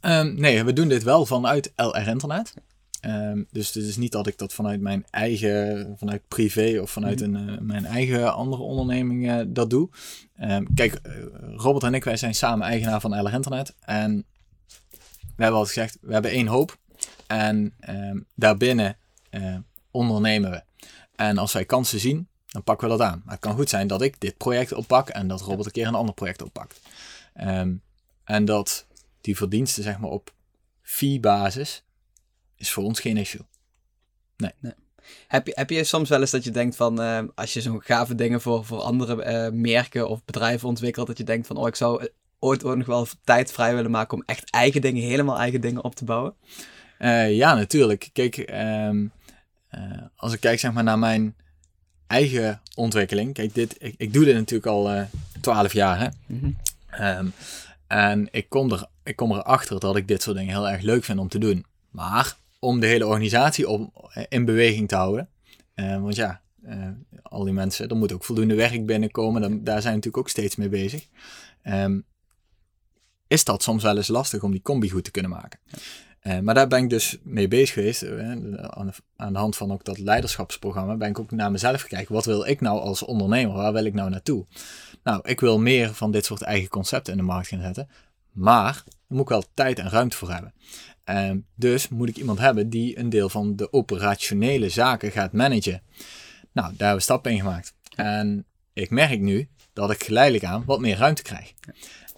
Ehm, 0.00 0.34
nee, 0.34 0.64
we 0.64 0.72
doen 0.72 0.88
dit 0.88 1.02
wel 1.02 1.26
vanuit 1.26 1.72
LR 1.76 2.08
Internet. 2.08 2.54
Ehm, 3.02 3.42
dus 3.50 3.74
het 3.74 3.84
is 3.84 3.96
niet 3.96 4.12
dat 4.12 4.26
ik 4.26 4.38
dat 4.38 4.52
vanuit 4.52 4.80
mijn 4.80 5.04
eigen, 5.10 5.94
vanuit 5.98 6.28
privé 6.28 6.78
of 6.80 6.90
vanuit 6.90 7.20
een, 7.20 7.48
eh, 7.48 7.58
mijn 7.58 7.84
eigen 7.84 8.34
andere 8.34 8.62
onderneming 8.62 9.30
eh, 9.30 9.40
dat 9.46 9.70
doe. 9.70 9.88
Ehm, 10.36 10.64
kijk, 10.74 10.94
eh, 10.94 11.12
Robert 11.56 11.84
en 11.84 11.94
ik, 11.94 12.04
wij 12.04 12.16
zijn 12.16 12.34
samen 12.34 12.66
eigenaar 12.66 13.00
van 13.00 13.20
LR 13.22 13.32
Internet. 13.32 13.74
En 13.80 14.24
we 15.18 15.42
hebben 15.42 15.58
altijd 15.58 15.74
gezegd, 15.74 15.98
we 16.00 16.12
hebben 16.12 16.30
één 16.30 16.46
hoop. 16.46 16.78
En 17.26 17.74
ehm, 17.80 18.20
daarbinnen 18.34 18.96
eh, 19.30 19.56
ondernemen 19.90 20.50
we. 20.50 20.62
En 21.16 21.38
als 21.38 21.52
wij 21.52 21.64
kansen 21.64 22.00
zien, 22.00 22.28
dan 22.46 22.62
pakken 22.62 22.88
we 22.88 22.96
dat 22.96 23.06
aan. 23.06 23.22
Maar 23.24 23.34
het 23.34 23.42
kan 23.42 23.54
goed 23.54 23.68
zijn 23.68 23.86
dat 23.86 24.02
ik 24.02 24.20
dit 24.20 24.36
project 24.36 24.72
oppak 24.72 25.08
en 25.08 25.28
dat 25.28 25.40
Robert 25.40 25.66
een 25.66 25.72
keer 25.72 25.86
een 25.86 25.94
ander 25.94 26.14
project 26.14 26.42
oppakt. 26.42 26.80
En 28.24 28.44
dat 28.44 28.86
die 29.20 29.36
verdiensten 29.36 29.82
zeg 29.82 29.98
maar 29.98 30.10
op 30.10 30.32
fee-basis 30.82 31.82
is 32.62 32.72
voor 32.72 32.84
ons 32.84 33.00
geen 33.00 33.16
issue. 33.16 33.40
Heb 35.28 35.46
je, 35.46 35.52
heb 35.54 35.70
je 35.70 35.84
soms 35.84 36.08
wel 36.08 36.20
eens 36.20 36.30
dat 36.30 36.44
je 36.44 36.50
denkt 36.50 36.76
van, 36.76 37.00
eh, 37.00 37.22
als 37.34 37.52
je 37.52 37.60
zo'n 37.60 37.82
gave 37.82 38.14
dingen 38.14 38.40
voor, 38.40 38.64
voor 38.64 38.80
andere 38.80 39.22
eh, 39.22 39.52
merken 39.52 40.08
of 40.08 40.24
bedrijven 40.24 40.68
ontwikkelt, 40.68 41.06
dat 41.06 41.18
je 41.18 41.24
denkt 41.24 41.46
van, 41.46 41.56
oh, 41.56 41.66
ik 41.66 41.74
zou 41.74 42.08
ooit 42.38 42.64
ook 42.64 42.76
nog 42.76 42.86
wel 42.86 43.06
tijd 43.24 43.52
vrij 43.52 43.74
willen 43.74 43.90
maken 43.90 44.16
om 44.16 44.22
echt 44.26 44.50
eigen 44.50 44.80
dingen, 44.80 45.02
helemaal 45.02 45.38
eigen 45.38 45.60
dingen 45.60 45.84
op 45.84 45.94
te 45.94 46.04
bouwen? 46.04 46.34
Eh, 46.98 47.36
ja, 47.36 47.54
natuurlijk. 47.54 48.10
Kijk, 48.12 48.36
ehm, 48.36 49.06
eh, 49.68 50.02
als 50.16 50.32
ik 50.32 50.40
kijk 50.40 50.58
zeg 50.58 50.72
maar 50.72 50.84
naar 50.84 50.98
mijn 50.98 51.36
eigen 52.06 52.60
ontwikkeling. 52.74 53.34
Kijk, 53.34 53.54
dit, 53.54 53.76
ik, 53.78 53.94
ik 53.96 54.12
doe 54.12 54.24
dit 54.24 54.34
natuurlijk 54.34 54.66
al 54.66 55.06
twaalf 55.40 55.72
jaar. 55.72 55.98
Hè? 55.98 56.08
Ehm, 56.90 57.26
en 57.86 58.28
ik 58.30 58.48
kom, 58.48 58.72
er, 58.72 58.86
ik 59.02 59.16
kom 59.16 59.32
erachter 59.32 59.80
dat 59.80 59.96
ik 59.96 60.08
dit 60.08 60.22
soort 60.22 60.36
dingen 60.36 60.54
heel 60.54 60.68
erg 60.68 60.82
leuk 60.82 61.04
vind 61.04 61.18
om 61.18 61.28
te 61.28 61.38
doen. 61.38 61.64
Maar 61.90 62.36
om 62.62 62.80
de 62.80 62.86
hele 62.86 63.06
organisatie 63.06 63.68
op, 63.68 64.10
in 64.28 64.44
beweging 64.44 64.88
te 64.88 64.94
houden. 64.94 65.28
eh, 65.74 66.00
want 66.02 66.16
ja, 66.16 66.40
eh, 66.62 66.88
al 67.22 67.44
die 67.44 67.52
mensen, 67.52 67.88
er 67.88 67.96
moet 67.96 68.12
ook 68.12 68.24
voldoende 68.24 68.54
werk 68.54 68.86
binnenkomen. 68.86 69.40
Dan, 69.40 69.50
daar 69.64 69.80
zijn 69.80 69.92
we 69.92 69.96
natuurlijk 69.98 70.16
ook 70.16 70.28
steeds 70.28 70.56
mee 70.56 70.68
bezig. 70.68 71.08
Ehm, 71.62 72.00
is 73.26 73.44
dat 73.44 73.62
soms 73.62 73.82
wel 73.82 73.96
eens 73.96 74.08
lastig 74.08 74.42
om 74.42 74.50
die 74.50 74.62
combi 74.62 74.90
goed 74.90 75.04
te 75.04 75.10
kunnen 75.10 75.30
maken. 75.30 75.58
Eh, 76.20 76.38
maar 76.38 76.54
daar 76.54 76.68
ben 76.68 76.82
ik 76.82 76.90
dus 76.90 77.18
mee 77.22 77.48
bezig 77.48 77.72
geweest. 77.74 78.02
eh, 78.02 78.30
aan, 78.30 78.86
de, 78.86 78.92
aan 79.16 79.32
de 79.32 79.38
hand 79.38 79.56
van 79.56 79.72
ook 79.72 79.84
dat 79.84 79.98
leiderschapsprogramma 79.98 80.96
ben 80.96 81.08
ik 81.08 81.18
ook 81.18 81.30
naar 81.30 81.50
mezelf 81.50 81.80
gekeken. 81.80 82.14
Wat 82.14 82.24
wil 82.24 82.46
ik 82.46 82.60
nou 82.60 82.80
als 82.80 83.02
ondernemer? 83.02 83.54
Waar 83.56 83.72
wil 83.72 83.84
ik 83.84 83.94
nou 83.94 84.10
naartoe? 84.10 84.46
Nou, 85.02 85.20
ik 85.28 85.40
wil 85.40 85.58
meer 85.58 85.94
van 85.94 86.10
dit 86.10 86.24
soort 86.24 86.42
eigen 86.42 86.68
concepten 86.68 87.12
in 87.12 87.18
de 87.18 87.24
markt 87.24 87.48
gaan 87.48 87.60
zetten. 87.62 87.88
Maar 88.32 88.84
daar 89.12 89.20
moet 89.20 89.30
ik 89.30 89.36
wel 89.36 89.54
tijd 89.54 89.78
en 89.78 89.90
ruimte 89.90 90.16
voor 90.16 90.30
hebben. 90.30 90.52
Ehm, 91.04 91.38
dus 91.54 91.88
moet 91.88 92.08
ik 92.08 92.16
iemand 92.16 92.38
hebben 92.38 92.68
die 92.68 92.98
een 92.98 93.08
deel 93.08 93.28
van 93.28 93.56
de 93.56 93.72
operationele 93.72 94.68
zaken 94.68 95.10
gaat 95.10 95.32
managen. 95.32 95.82
Nou, 96.52 96.68
daar 96.68 96.76
hebben 96.78 96.96
we 96.96 97.02
stappen 97.02 97.32
in 97.32 97.38
gemaakt. 97.38 97.74
En 97.96 98.44
ik 98.72 98.90
merk 98.90 99.20
nu 99.20 99.48
dat 99.72 99.90
ik 99.90 100.04
geleidelijk 100.04 100.44
aan 100.44 100.62
wat 100.66 100.80
meer 100.80 100.96
ruimte 100.96 101.22
krijg. 101.22 101.52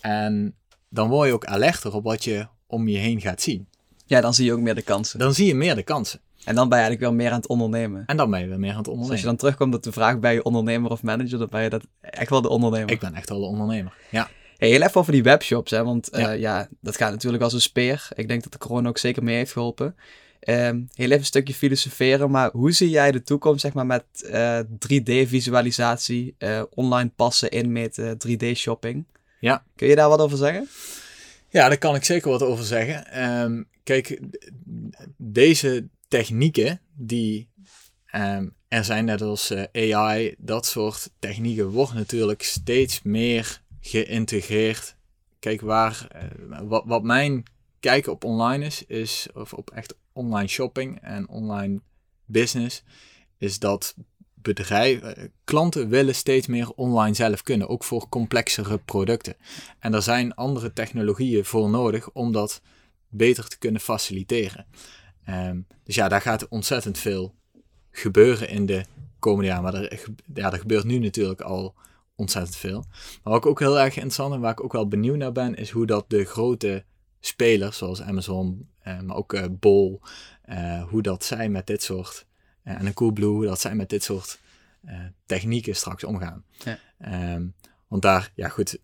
En 0.01 0.55
dan 0.89 1.09
word 1.09 1.29
je 1.29 1.35
ook 1.35 1.45
alerter 1.45 1.95
op 1.95 2.05
wat 2.05 2.25
je 2.25 2.47
om 2.67 2.89
je 2.89 2.99
heen 2.99 3.21
gaat 3.21 3.43
zien. 3.43 3.69
Ja, 4.07 4.21
dan 4.21 4.35
zie 4.35 4.45
je 4.45 4.53
ook 4.53 4.61
meer 4.61 4.75
de 4.75 4.83
kansen. 4.83 5.19
Dan 5.19 5.35
zie 5.35 5.47
je 5.47 5.55
meer 5.55 5.75
de 5.75 5.83
kansen. 5.83 6.21
En 6.45 6.55
dan 6.55 6.69
ben 6.69 6.79
je 6.79 6.85
eigenlijk 6.85 7.01
wel 7.01 7.13
meer 7.13 7.31
aan 7.31 7.41
het 7.41 7.49
ondernemen. 7.49 8.03
En 8.07 8.17
dan 8.17 8.31
ben 8.31 8.41
je 8.41 8.47
weer 8.47 8.59
meer 8.59 8.71
aan 8.71 8.77
het 8.77 8.85
Dus 8.85 8.95
als 8.95 9.01
je 9.01 9.03
ondernemen. 9.03 9.27
dan 9.29 9.37
terugkomt 9.37 9.75
op 9.75 9.83
de 9.83 9.93
vraag, 9.93 10.19
ben 10.19 10.33
je 10.33 10.43
ondernemer 10.43 10.91
of 10.91 11.03
manager, 11.03 11.39
dan 11.39 11.49
ben 11.51 11.63
je 11.63 11.71
dat 11.71 11.87
echt 12.01 12.31
wel 12.31 12.41
de 12.41 12.49
ondernemer. 12.49 12.91
Ik 12.91 13.01
ben 13.01 13.15
echt 13.15 13.29
wel 13.29 13.41
de 13.41 13.47
ondernemer. 13.47 13.97
Ja. 14.11 14.29
Hey, 14.65 14.73
heel 14.73 14.83
even 14.83 15.01
over 15.01 15.13
die 15.13 15.23
webshops, 15.23 15.71
hè, 15.71 15.85
want 15.85 16.09
eh, 16.09 16.21
Ja. 16.21 16.31
ja. 16.31 16.69
dat 16.81 16.97
gaat 16.97 17.11
natuurlijk 17.11 17.43
als 17.43 17.53
een 17.53 17.61
speer. 17.61 18.09
Ik 18.15 18.29
denk 18.29 18.43
dat 18.43 18.53
de 18.53 18.59
corona 18.59 18.89
ook 18.89 18.99
zeker 18.99 19.23
mee 19.23 19.37
heeft 19.37 19.53
geholpen. 19.53 19.97
Ehm, 20.41 20.83
heel 20.95 21.07
even 21.07 21.19
een 21.19 21.25
stukje 21.25 21.55
filosoferen, 21.55 22.31
maar 22.31 22.51
hoe 22.53 22.73
zie 22.73 22.91
jij 22.91 23.13
de 23.13 23.23
toekomst 23.23 23.61
zeg 23.61 23.73
maar, 23.73 23.87
met 23.87 24.05
eh, 24.31 24.61
3D-visualisatie, 24.79 26.35
eh, 26.39 26.63
online 26.75 27.11
passen, 27.17 27.51
inmeten, 27.51 28.19
3D-shopping? 28.19 29.05
Ja. 29.41 29.65
Kun 29.77 29.89
je 29.89 29.95
daar 29.97 30.09
wat 30.09 30.21
over 30.21 30.39
zeggen? 30.39 30.69
Ja, 31.49 31.69
daar 31.69 31.79
kan 31.79 31.95
ik 31.95 32.05
zeker 32.05 32.31
wat 32.31 32.43
over 32.43 32.65
zeggen. 32.65 33.07
Ehm, 33.07 33.63
kijk, 33.83 34.21
deze 35.17 35.89
technieken 36.09 36.81
die 36.97 37.49
ehm, 38.07 38.49
er 38.69 38.85
zijn, 38.85 39.05
net 39.05 39.23
als 39.23 39.51
eh, 39.51 39.93
AI, 39.93 40.35
dat 40.39 40.67
soort 40.67 41.11
technieken, 41.19 41.69
wordt 41.69 41.95
natuurlijk 41.95 42.43
steeds 42.43 43.03
meer 43.03 43.63
geïntegreerd. 43.87 44.97
Kijk, 45.39 45.61
waar, 45.61 46.09
uh, 46.15 46.61
wat, 46.69 46.83
wat 46.87 47.03
mijn 47.03 47.43
kijk 47.81 48.07
op 48.07 48.25
online 48.25 48.65
is, 48.65 48.85
is, 48.87 49.29
of 49.35 49.53
op 49.53 49.71
echt 49.71 49.97
online 50.13 50.49
shopping 50.49 51.01
en 51.01 51.29
online 51.29 51.81
business, 52.25 52.83
is 53.39 53.59
dat 53.59 53.95
bedrijven, 54.35 55.17
eh, 55.17 55.29
klanten 55.45 55.89
willen 55.89 56.15
steeds 56.15 56.47
meer 56.47 56.71
online 56.71 57.15
zelf 57.15 57.43
kunnen, 57.43 57.69
ook 57.69 57.85
voor 57.85 58.09
complexere 58.09 58.79
producten. 58.79 59.37
En 59.79 59.95
er 59.95 60.03
zijn 60.03 60.35
andere 60.35 60.73
technologieën 60.73 61.45
voor 61.45 61.71
nodig 61.71 62.11
om 62.11 62.33
dat 62.33 62.63
beter 63.09 63.49
te 63.49 63.59
kunnen 63.59 63.81
faciliteren. 63.81 64.67
Ehm, 65.25 65.61
dus 65.85 65.95
ja, 65.95 66.09
daar 66.09 66.21
gaat 66.21 66.49
ontzettend 66.49 66.99
veel 66.99 67.35
gebeuren 67.91 68.49
in 68.49 68.67
de 68.67 68.85
komende 69.19 69.49
jaren. 69.49 69.63
Maar 69.63 70.01
ja, 70.35 70.53
er 70.53 70.59
gebeurt 70.59 70.85
nu 70.85 70.99
natuurlijk 70.99 71.41
al 71.41 71.75
ontzettend 72.17 72.57
veel. 72.57 72.85
Maar 73.23 73.33
wat 73.33 73.37
ik 73.37 73.47
ook 73.47 73.61
heel 73.61 73.79
erg 73.79 73.95
interessant 73.95 74.35
en 74.35 74.41
waar 74.41 74.53
ik 74.53 74.65
ook 74.65 74.73
wel 74.73 74.89
benieuwd 74.89 75.17
naar 75.17 75.33
ben, 75.33 75.55
is 75.55 75.71
hoe 75.71 75.87
dat 75.87 76.05
de 76.09 76.25
grote 76.25 76.85
spelers 77.21 77.79
zoals 77.79 78.03
Amazon, 78.03 78.69
eh, 78.79 79.01
maar 79.01 79.17
ook 79.17 79.33
uh, 79.33 79.45
Bol, 79.51 80.01
uh, 80.49 80.83
hoe 80.83 81.03
dat 81.03 81.25
zij 81.25 81.49
met 81.49 81.67
dit 81.67 81.83
soort, 81.83 82.27
en 82.63 82.87
een 82.87 82.95
Coolblue, 82.95 83.29
hoe 83.29 83.45
dat 83.45 83.61
zij 83.61 83.75
met 83.75 83.89
dit 83.89 84.03
soort 84.03 84.43
technieken 85.27 85.77
straks 85.77 86.05
omgaan. 86.05 86.45
Ja. 86.65 86.79
Um, 87.35 87.55
want 87.89 88.03
daar, 88.03 88.33
ja 88.35 88.49
goed, 88.49 88.79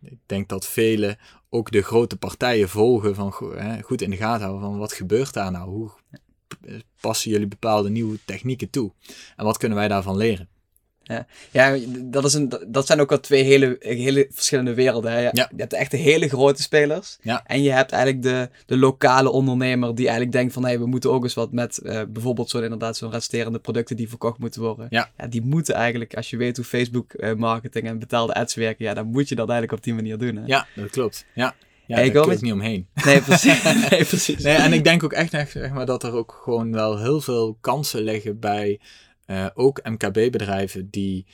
ik 0.00 0.18
denk 0.26 0.48
dat 0.48 0.66
velen 0.66 1.18
ook 1.48 1.70
de 1.70 1.82
grote 1.82 2.16
partijen 2.16 2.68
volgen 2.68 3.14
van 3.14 3.32
goed 3.82 4.02
in 4.02 4.10
de 4.10 4.16
gaten 4.16 4.46
houden 4.46 4.68
van 4.68 4.78
wat 4.78 4.92
gebeurt 4.92 5.32
daar 5.32 5.50
nou? 5.50 5.68
Hoe 5.68 5.90
passen 7.00 7.30
jullie 7.30 7.46
bepaalde 7.46 7.90
nieuwe 7.90 8.18
technieken 8.24 8.70
toe? 8.70 8.92
En 9.36 9.44
wat 9.44 9.56
kunnen 9.56 9.78
wij 9.78 9.88
daarvan 9.88 10.16
leren? 10.16 10.48
Ja, 11.10 11.26
ja 11.50 11.78
dat, 11.98 12.24
is 12.24 12.34
een, 12.34 12.52
dat 12.66 12.86
zijn 12.86 13.00
ook 13.00 13.08
wel 13.08 13.20
twee 13.20 13.42
hele, 13.42 13.76
hele 13.78 14.26
verschillende 14.30 14.74
werelden. 14.74 15.12
Hè? 15.12 15.18
Je, 15.18 15.30
ja. 15.32 15.50
je 15.50 15.60
hebt 15.60 15.72
echt 15.72 15.90
de 15.90 15.96
hele 15.96 16.28
grote 16.28 16.62
spelers. 16.62 17.18
Ja. 17.22 17.42
En 17.46 17.62
je 17.62 17.70
hebt 17.70 17.92
eigenlijk 17.92 18.22
de, 18.22 18.48
de 18.66 18.76
lokale 18.76 19.30
ondernemer 19.30 19.94
die 19.94 20.04
eigenlijk 20.04 20.36
denkt 20.36 20.52
van... 20.52 20.64
Hey, 20.64 20.78
we 20.78 20.86
moeten 20.86 21.10
ook 21.10 21.22
eens 21.22 21.34
wat 21.34 21.52
met 21.52 21.80
uh, 21.82 22.00
bijvoorbeeld 22.08 22.50
zo'n 22.50 22.62
inderdaad 22.62 22.96
zo'n 22.96 23.10
resterende 23.10 23.58
producten 23.58 23.96
die 23.96 24.08
verkocht 24.08 24.38
moeten 24.38 24.62
worden. 24.62 24.86
Ja. 24.90 25.10
ja. 25.16 25.26
die 25.26 25.42
moeten 25.42 25.74
eigenlijk, 25.74 26.14
als 26.14 26.30
je 26.30 26.36
weet 26.36 26.56
hoe 26.56 26.64
Facebook 26.64 27.12
uh, 27.16 27.34
marketing 27.34 27.86
en 27.86 27.98
betaalde 27.98 28.34
ads 28.34 28.54
werken... 28.54 28.84
Ja, 28.84 28.94
dan 28.94 29.06
moet 29.06 29.28
je 29.28 29.34
dat 29.34 29.48
eigenlijk 29.48 29.78
op 29.78 29.84
die 29.84 29.94
manier 29.94 30.18
doen. 30.18 30.36
Hè? 30.36 30.42
Ja, 30.46 30.66
dat 30.74 30.90
klopt. 30.90 31.26
Ja. 31.34 31.54
Ja, 31.86 31.98
ik 31.98 32.12
daar 32.12 32.36
niet 32.40 32.52
omheen. 32.52 32.86
Nee, 33.04 33.20
precies. 33.20 33.62
nee, 33.90 34.04
precies. 34.04 34.42
Nee, 34.42 34.56
en 34.56 34.72
ik 34.72 34.84
denk 34.84 35.04
ook 35.04 35.12
echt 35.12 35.30
zeg 35.30 35.72
maar, 35.72 35.86
dat 35.86 36.02
er 36.02 36.12
ook 36.12 36.40
gewoon 36.42 36.72
wel 36.72 36.98
heel 36.98 37.20
veel 37.20 37.56
kansen 37.60 38.02
liggen 38.02 38.38
bij 38.38 38.80
uh, 39.30 39.46
ook 39.54 39.80
MKB-bedrijven 39.82 40.90
die. 40.90 41.26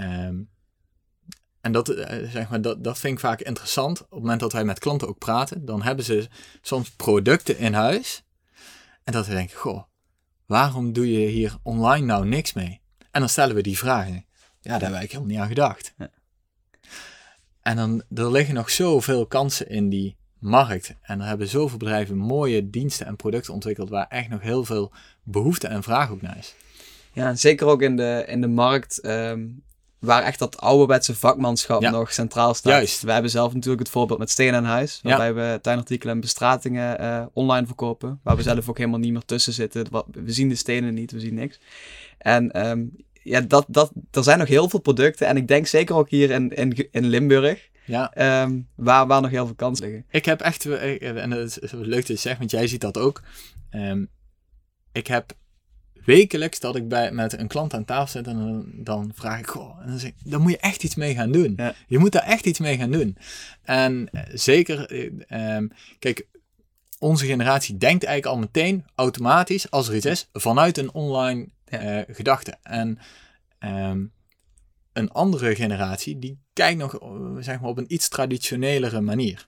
Um, 0.00 0.52
en 1.60 1.72
dat, 1.72 1.88
uh, 1.90 2.30
zeg 2.30 2.48
maar, 2.48 2.60
dat, 2.60 2.84
dat 2.84 2.98
vind 2.98 3.14
ik 3.14 3.20
vaak 3.20 3.40
interessant. 3.40 4.02
Op 4.02 4.10
het 4.10 4.20
moment 4.20 4.40
dat 4.40 4.52
wij 4.52 4.64
met 4.64 4.78
klanten 4.78 5.08
ook 5.08 5.18
praten, 5.18 5.64
dan 5.64 5.82
hebben 5.82 6.04
ze 6.04 6.28
soms 6.60 6.90
producten 6.90 7.58
in 7.58 7.72
huis. 7.72 8.24
En 9.04 9.12
dat 9.12 9.26
we 9.26 9.32
denken: 9.32 9.56
Goh, 9.56 9.82
waarom 10.46 10.92
doe 10.92 11.12
je 11.12 11.26
hier 11.26 11.56
online 11.62 12.06
nou 12.06 12.26
niks 12.26 12.52
mee? 12.52 12.80
En 13.10 13.20
dan 13.20 13.28
stellen 13.28 13.54
we 13.54 13.62
die 13.62 13.78
vragen. 13.78 14.24
Ja, 14.60 14.78
daar 14.78 14.92
heb 14.92 15.02
ik 15.02 15.10
helemaal 15.10 15.30
niet 15.30 15.40
aan 15.40 15.48
gedacht. 15.48 15.94
Ja. 15.98 16.10
En 17.60 17.76
dan 17.76 18.02
er 18.14 18.30
liggen 18.30 18.54
nog 18.54 18.70
zoveel 18.70 19.26
kansen 19.26 19.68
in 19.68 19.88
die 19.88 20.16
markt. 20.38 20.94
En 21.02 21.20
er 21.20 21.26
hebben 21.26 21.48
zoveel 21.48 21.78
bedrijven 21.78 22.16
mooie 22.16 22.70
diensten 22.70 23.06
en 23.06 23.16
producten 23.16 23.52
ontwikkeld 23.52 23.88
waar 23.88 24.06
echt 24.08 24.28
nog 24.28 24.40
heel 24.40 24.64
veel 24.64 24.92
behoefte 25.22 25.68
en 25.68 25.82
vraag 25.82 26.10
ook 26.10 26.22
naar 26.22 26.38
is. 26.38 26.54
Ja, 27.14 27.34
zeker 27.34 27.66
ook 27.66 27.82
in 27.82 27.96
de, 27.96 28.24
in 28.26 28.40
de 28.40 28.48
markt 28.48 29.00
ehm, 29.00 29.46
waar 29.98 30.22
echt 30.22 30.38
dat 30.38 30.60
ouderwetse 30.60 31.14
vakmanschap 31.14 31.82
nog 31.82 32.12
centraal 32.12 32.54
staat. 32.54 32.72
Juist. 32.72 33.02
We 33.02 33.12
hebben 33.12 33.30
zelf 33.30 33.54
natuurlijk 33.54 33.82
het 33.82 33.90
voorbeeld 33.90 34.18
met 34.18 34.30
Steen 34.30 34.54
aan 34.54 34.64
Huis, 34.64 35.00
waarbij 35.02 35.34
we 35.34 35.58
tuinartikelen 35.62 36.14
en 36.14 36.20
bestratingen 36.20 37.00
uh, 37.00 37.26
online 37.32 37.66
verkopen, 37.66 38.20
waar 38.22 38.36
we 38.36 38.42
zelf 38.42 38.68
ook 38.68 38.78
helemaal 38.78 38.98
niet 38.98 39.12
meer 39.12 39.24
tussen 39.24 39.52
zitten. 39.52 39.86
We 40.10 40.32
zien 40.32 40.48
de 40.48 40.54
stenen 40.54 40.94
niet, 40.94 41.12
we 41.12 41.20
zien 41.20 41.34
niks. 41.34 41.60
En 42.18 42.66
um, 42.68 42.96
ja, 43.22 43.40
dat, 43.40 43.64
dat, 43.68 43.92
er 44.10 44.22
zijn 44.22 44.38
nog 44.38 44.48
heel 44.48 44.68
veel 44.68 44.80
producten 44.80 45.26
en 45.26 45.36
ik 45.36 45.48
denk 45.48 45.66
zeker 45.66 45.94
ook 45.94 46.10
hier 46.10 46.30
in, 46.30 46.50
in, 46.50 46.88
in 46.90 47.06
Limburg, 47.06 47.68
ja. 47.86 48.42
Um, 48.42 48.68
waar, 48.74 49.06
waar 49.06 49.20
nog 49.20 49.30
heel 49.30 49.46
veel 49.46 49.54
kansen 49.54 49.86
liggen. 49.86 50.04
Ik 50.10 50.24
heb 50.24 50.40
echt, 50.40 50.66
eh, 50.66 51.22
en 51.22 51.30
het 51.30 51.58
is 51.60 51.72
leuk 51.72 51.90
dat 51.90 52.06
je 52.06 52.16
zegt, 52.16 52.38
want 52.38 52.50
jij 52.50 52.66
ziet 52.66 52.80
dat 52.80 52.98
ook. 52.98 53.22
Um, 53.70 54.08
ik 54.92 55.06
heb 55.06 55.32
wekelijks 56.04 56.60
dat 56.60 56.76
ik 56.76 56.88
bij, 56.88 57.12
met 57.12 57.38
een 57.38 57.48
klant 57.48 57.74
aan 57.74 57.84
tafel 57.84 58.06
zit 58.06 58.26
en 58.26 58.36
dan, 58.36 58.64
dan 58.74 59.12
vraag 59.14 59.38
ik, 59.38 59.46
goh, 59.46 59.80
en 59.80 59.88
dan 59.88 59.98
zeg 59.98 60.10
ik, 60.10 60.16
dan 60.24 60.40
moet 60.40 60.50
je 60.50 60.58
echt 60.58 60.82
iets 60.82 60.94
mee 60.94 61.14
gaan 61.14 61.32
doen. 61.32 61.58
Je 61.86 61.98
moet 61.98 62.12
daar 62.12 62.22
echt 62.22 62.46
iets 62.46 62.58
mee 62.58 62.76
gaan 62.76 62.90
doen. 62.90 63.16
En 63.62 64.08
eh, 64.12 64.22
zeker, 64.32 64.90
eh, 64.90 65.10
ehm, 65.26 65.68
kijk, 65.98 66.26
onze 66.98 67.26
generatie 67.26 67.76
denkt 67.76 68.04
eigenlijk 68.04 68.36
al 68.36 68.40
meteen 68.40 68.84
automatisch, 68.94 69.70
als 69.70 69.88
er 69.88 69.94
iets 69.94 70.06
is, 70.06 70.28
vanuit 70.32 70.78
een 70.78 70.92
online 70.92 71.48
uh, 71.68 72.00
gedachte. 72.08 72.56
En 72.62 72.98
um, 73.60 74.12
een 74.92 75.10
andere 75.10 75.54
generatie, 75.54 76.18
die 76.18 76.38
kijkt 76.52 76.78
nog 76.78 76.98
zeg 77.38 77.60
maar, 77.60 77.70
op 77.70 77.78
een 77.78 77.92
iets 77.92 78.08
traditionelere 78.08 79.00
manier. 79.00 79.46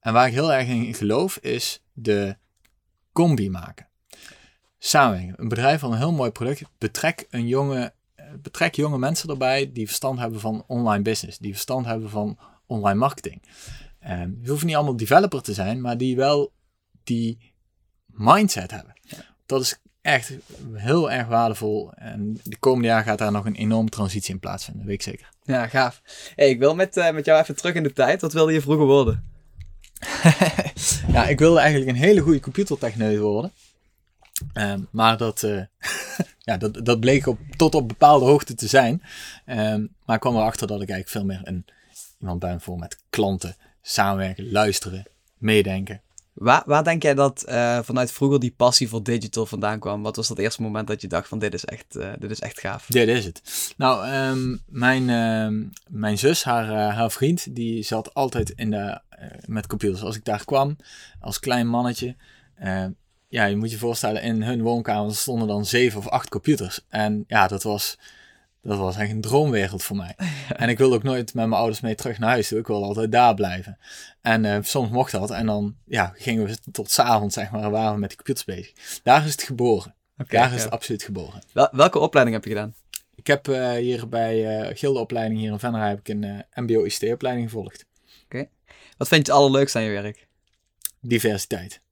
En 0.00 0.12
waar 0.12 0.26
ik 0.26 0.32
heel 0.32 0.52
erg 0.52 0.68
in 0.68 0.94
geloof, 0.94 1.36
is 1.36 1.82
de 1.92 2.36
combi 3.12 3.50
maken 3.50 3.88
samenwerking. 4.86 5.38
Een 5.38 5.48
bedrijf 5.48 5.80
van 5.80 5.92
een 5.92 5.98
heel 5.98 6.12
mooi 6.12 6.30
product. 6.30 6.62
Betrek, 6.78 7.26
een 7.30 7.46
jonge, 7.46 7.92
eh, 8.14 8.26
betrek 8.42 8.74
jonge 8.74 8.98
mensen 8.98 9.28
erbij 9.28 9.72
die 9.72 9.86
verstand 9.86 10.18
hebben 10.18 10.40
van 10.40 10.64
online 10.66 11.02
business. 11.02 11.38
Die 11.38 11.52
verstand 11.52 11.86
hebben 11.86 12.10
van 12.10 12.38
online 12.66 12.98
marketing. 12.98 13.42
Um, 14.08 14.38
je 14.42 14.50
hoeft 14.50 14.64
niet 14.64 14.74
allemaal 14.74 14.96
developer 14.96 15.42
te 15.42 15.54
zijn, 15.54 15.80
maar 15.80 15.96
die 15.96 16.16
wel 16.16 16.52
die 17.04 17.52
mindset 18.06 18.70
hebben. 18.70 18.92
Dat 19.46 19.60
is 19.60 19.78
echt 20.00 20.32
heel 20.72 21.10
erg 21.10 21.26
waardevol. 21.26 21.92
En 21.92 22.40
de 22.42 22.56
komende 22.56 22.88
jaar 22.88 23.02
gaat 23.02 23.18
daar 23.18 23.32
nog 23.32 23.44
een 23.44 23.54
enorme 23.54 23.88
transitie 23.88 24.34
in 24.34 24.40
plaatsvinden, 24.40 24.86
weet 24.86 24.94
ik 24.94 25.02
zeker. 25.02 25.28
Ja, 25.42 25.66
gaaf. 25.66 26.02
Hey, 26.34 26.50
ik 26.50 26.58
wil 26.58 26.74
met, 26.74 26.96
uh, 26.96 27.10
met 27.10 27.24
jou 27.24 27.40
even 27.40 27.56
terug 27.56 27.74
in 27.74 27.82
de 27.82 27.92
tijd. 27.92 28.20
Wat 28.20 28.32
wilde 28.32 28.52
je 28.52 28.60
vroeger 28.60 28.86
worden? 28.86 29.32
ja, 31.12 31.26
ik 31.26 31.38
wilde 31.38 31.60
eigenlijk 31.60 31.90
een 31.90 32.04
hele 32.04 32.20
goede 32.20 32.40
computertechneut 32.40 33.18
worden. 33.18 33.52
Ehm, 34.52 34.80
maar 34.90 35.16
dat, 35.16 35.42
uh, 35.42 35.62
ja, 36.48 36.56
dat, 36.56 36.84
dat 36.84 37.00
bleek 37.00 37.26
op, 37.26 37.38
tot 37.56 37.74
op 37.74 37.88
bepaalde 37.88 38.24
hoogte 38.24 38.54
te 38.54 38.66
zijn. 38.66 39.02
Um, 39.46 39.94
maar 40.04 40.14
ik 40.14 40.20
kwam 40.20 40.36
erachter 40.36 40.66
dat 40.66 40.82
ik 40.82 40.88
eigenlijk 40.88 41.08
veel 41.08 41.36
meer 41.36 41.48
een, 41.48 41.64
iemand 42.20 42.38
ben 42.38 42.60
voor 42.60 42.78
met 42.78 42.98
klanten, 43.10 43.56
samenwerken, 43.82 44.52
luisteren, 44.52 45.06
meedenken. 45.38 46.02
Waar, 46.32 46.62
waar 46.66 46.84
denk 46.84 47.02
jij 47.02 47.14
dat 47.14 47.44
uh, 47.48 47.78
vanuit 47.82 48.12
vroeger 48.12 48.40
die 48.40 48.54
passie 48.56 48.88
voor 48.88 49.02
digital 49.02 49.46
vandaan 49.46 49.78
kwam? 49.78 50.02
Wat 50.02 50.16
was 50.16 50.28
dat 50.28 50.38
eerste 50.38 50.62
moment 50.62 50.86
dat 50.86 51.00
je 51.00 51.08
dacht 51.08 51.28
van 51.28 51.38
dit 51.38 51.54
is 51.54 51.64
echt, 51.64 51.96
uh, 51.96 52.12
dit 52.18 52.30
is 52.30 52.40
echt 52.40 52.60
gaaf? 52.60 52.86
Dit 52.86 53.08
is 53.08 53.24
het. 53.24 53.72
Nou, 53.76 54.08
um, 54.08 54.62
mijn, 54.66 55.04
mijn 55.88 56.18
zus, 56.18 56.44
haar, 56.44 56.92
haar 56.92 57.10
vriend, 57.10 57.54
die 57.54 57.82
zat 57.82 58.14
altijd 58.14 58.50
in 58.50 58.70
de, 58.70 59.00
met 59.46 59.66
computers. 59.66 60.02
Als 60.02 60.16
ik 60.16 60.24
daar 60.24 60.44
kwam, 60.44 60.76
als 61.20 61.40
klein 61.40 61.66
mannetje, 61.66 62.16
ja, 63.34 63.44
je 63.44 63.56
moet 63.56 63.70
je 63.70 63.78
voorstellen, 63.78 64.22
in 64.22 64.42
hun 64.42 64.62
woonkamer 64.62 65.14
stonden 65.14 65.48
dan 65.48 65.66
zeven 65.66 65.98
of 65.98 66.08
acht 66.08 66.28
computers. 66.28 66.80
En 66.88 67.24
ja, 67.26 67.46
dat 67.46 67.62
was, 67.62 67.98
dat 68.62 68.78
was 68.78 68.96
echt 68.96 69.10
een 69.10 69.20
droomwereld 69.20 69.82
voor 69.82 69.96
mij. 69.96 70.16
En 70.56 70.68
ik 70.68 70.78
wilde 70.78 70.94
ook 70.94 71.02
nooit 71.02 71.34
met 71.34 71.46
mijn 71.46 71.60
ouders 71.60 71.80
mee 71.80 71.94
terug 71.94 72.18
naar 72.18 72.30
huis 72.30 72.48
toe. 72.48 72.58
Ik 72.58 72.66
wilde 72.66 72.86
altijd 72.86 73.12
daar 73.12 73.34
blijven. 73.34 73.78
En 74.20 74.44
uh, 74.44 74.58
soms 74.62 74.90
mocht 74.90 75.12
dat. 75.12 75.30
En 75.30 75.46
dan 75.46 75.76
ja, 75.84 76.12
gingen 76.16 76.44
we 76.46 76.56
tot 76.72 76.90
s'avond, 76.90 77.32
zeg 77.32 77.50
maar, 77.50 77.70
waren 77.70 77.94
we 77.94 77.98
met 77.98 78.10
de 78.10 78.16
computers 78.16 78.44
bezig. 78.44 79.00
Daar 79.02 79.24
is 79.24 79.30
het 79.30 79.42
geboren. 79.42 79.94
daar 80.28 80.54
is 80.54 80.62
het 80.62 80.72
absoluut 80.72 81.02
geboren. 81.02 81.42
Wel, 81.52 81.68
welke 81.72 81.98
opleiding 81.98 82.36
heb 82.36 82.44
je 82.44 82.54
gedaan? 82.54 82.74
Ik 83.14 83.26
heb 83.26 83.48
uh, 83.48 83.72
hier 83.72 84.08
bij 84.08 84.66
uh, 84.68 84.76
Gildeopleiding 84.76 85.40
hier 85.40 85.52
in 85.52 85.58
Venray 85.58 85.88
heb 85.88 85.98
ik 85.98 86.08
een 86.08 86.44
mbo-ICT-opleiding 86.54 87.50
gevolgd. 87.50 87.84
Oké. 88.24 88.48
Wat 88.96 89.08
vind 89.08 89.26
je 89.26 89.32
het 89.32 89.40
allerleukste 89.40 89.78
aan 89.78 89.84
je 89.84 89.90
werk? 89.90 90.26
Diversiteit. 91.00 91.82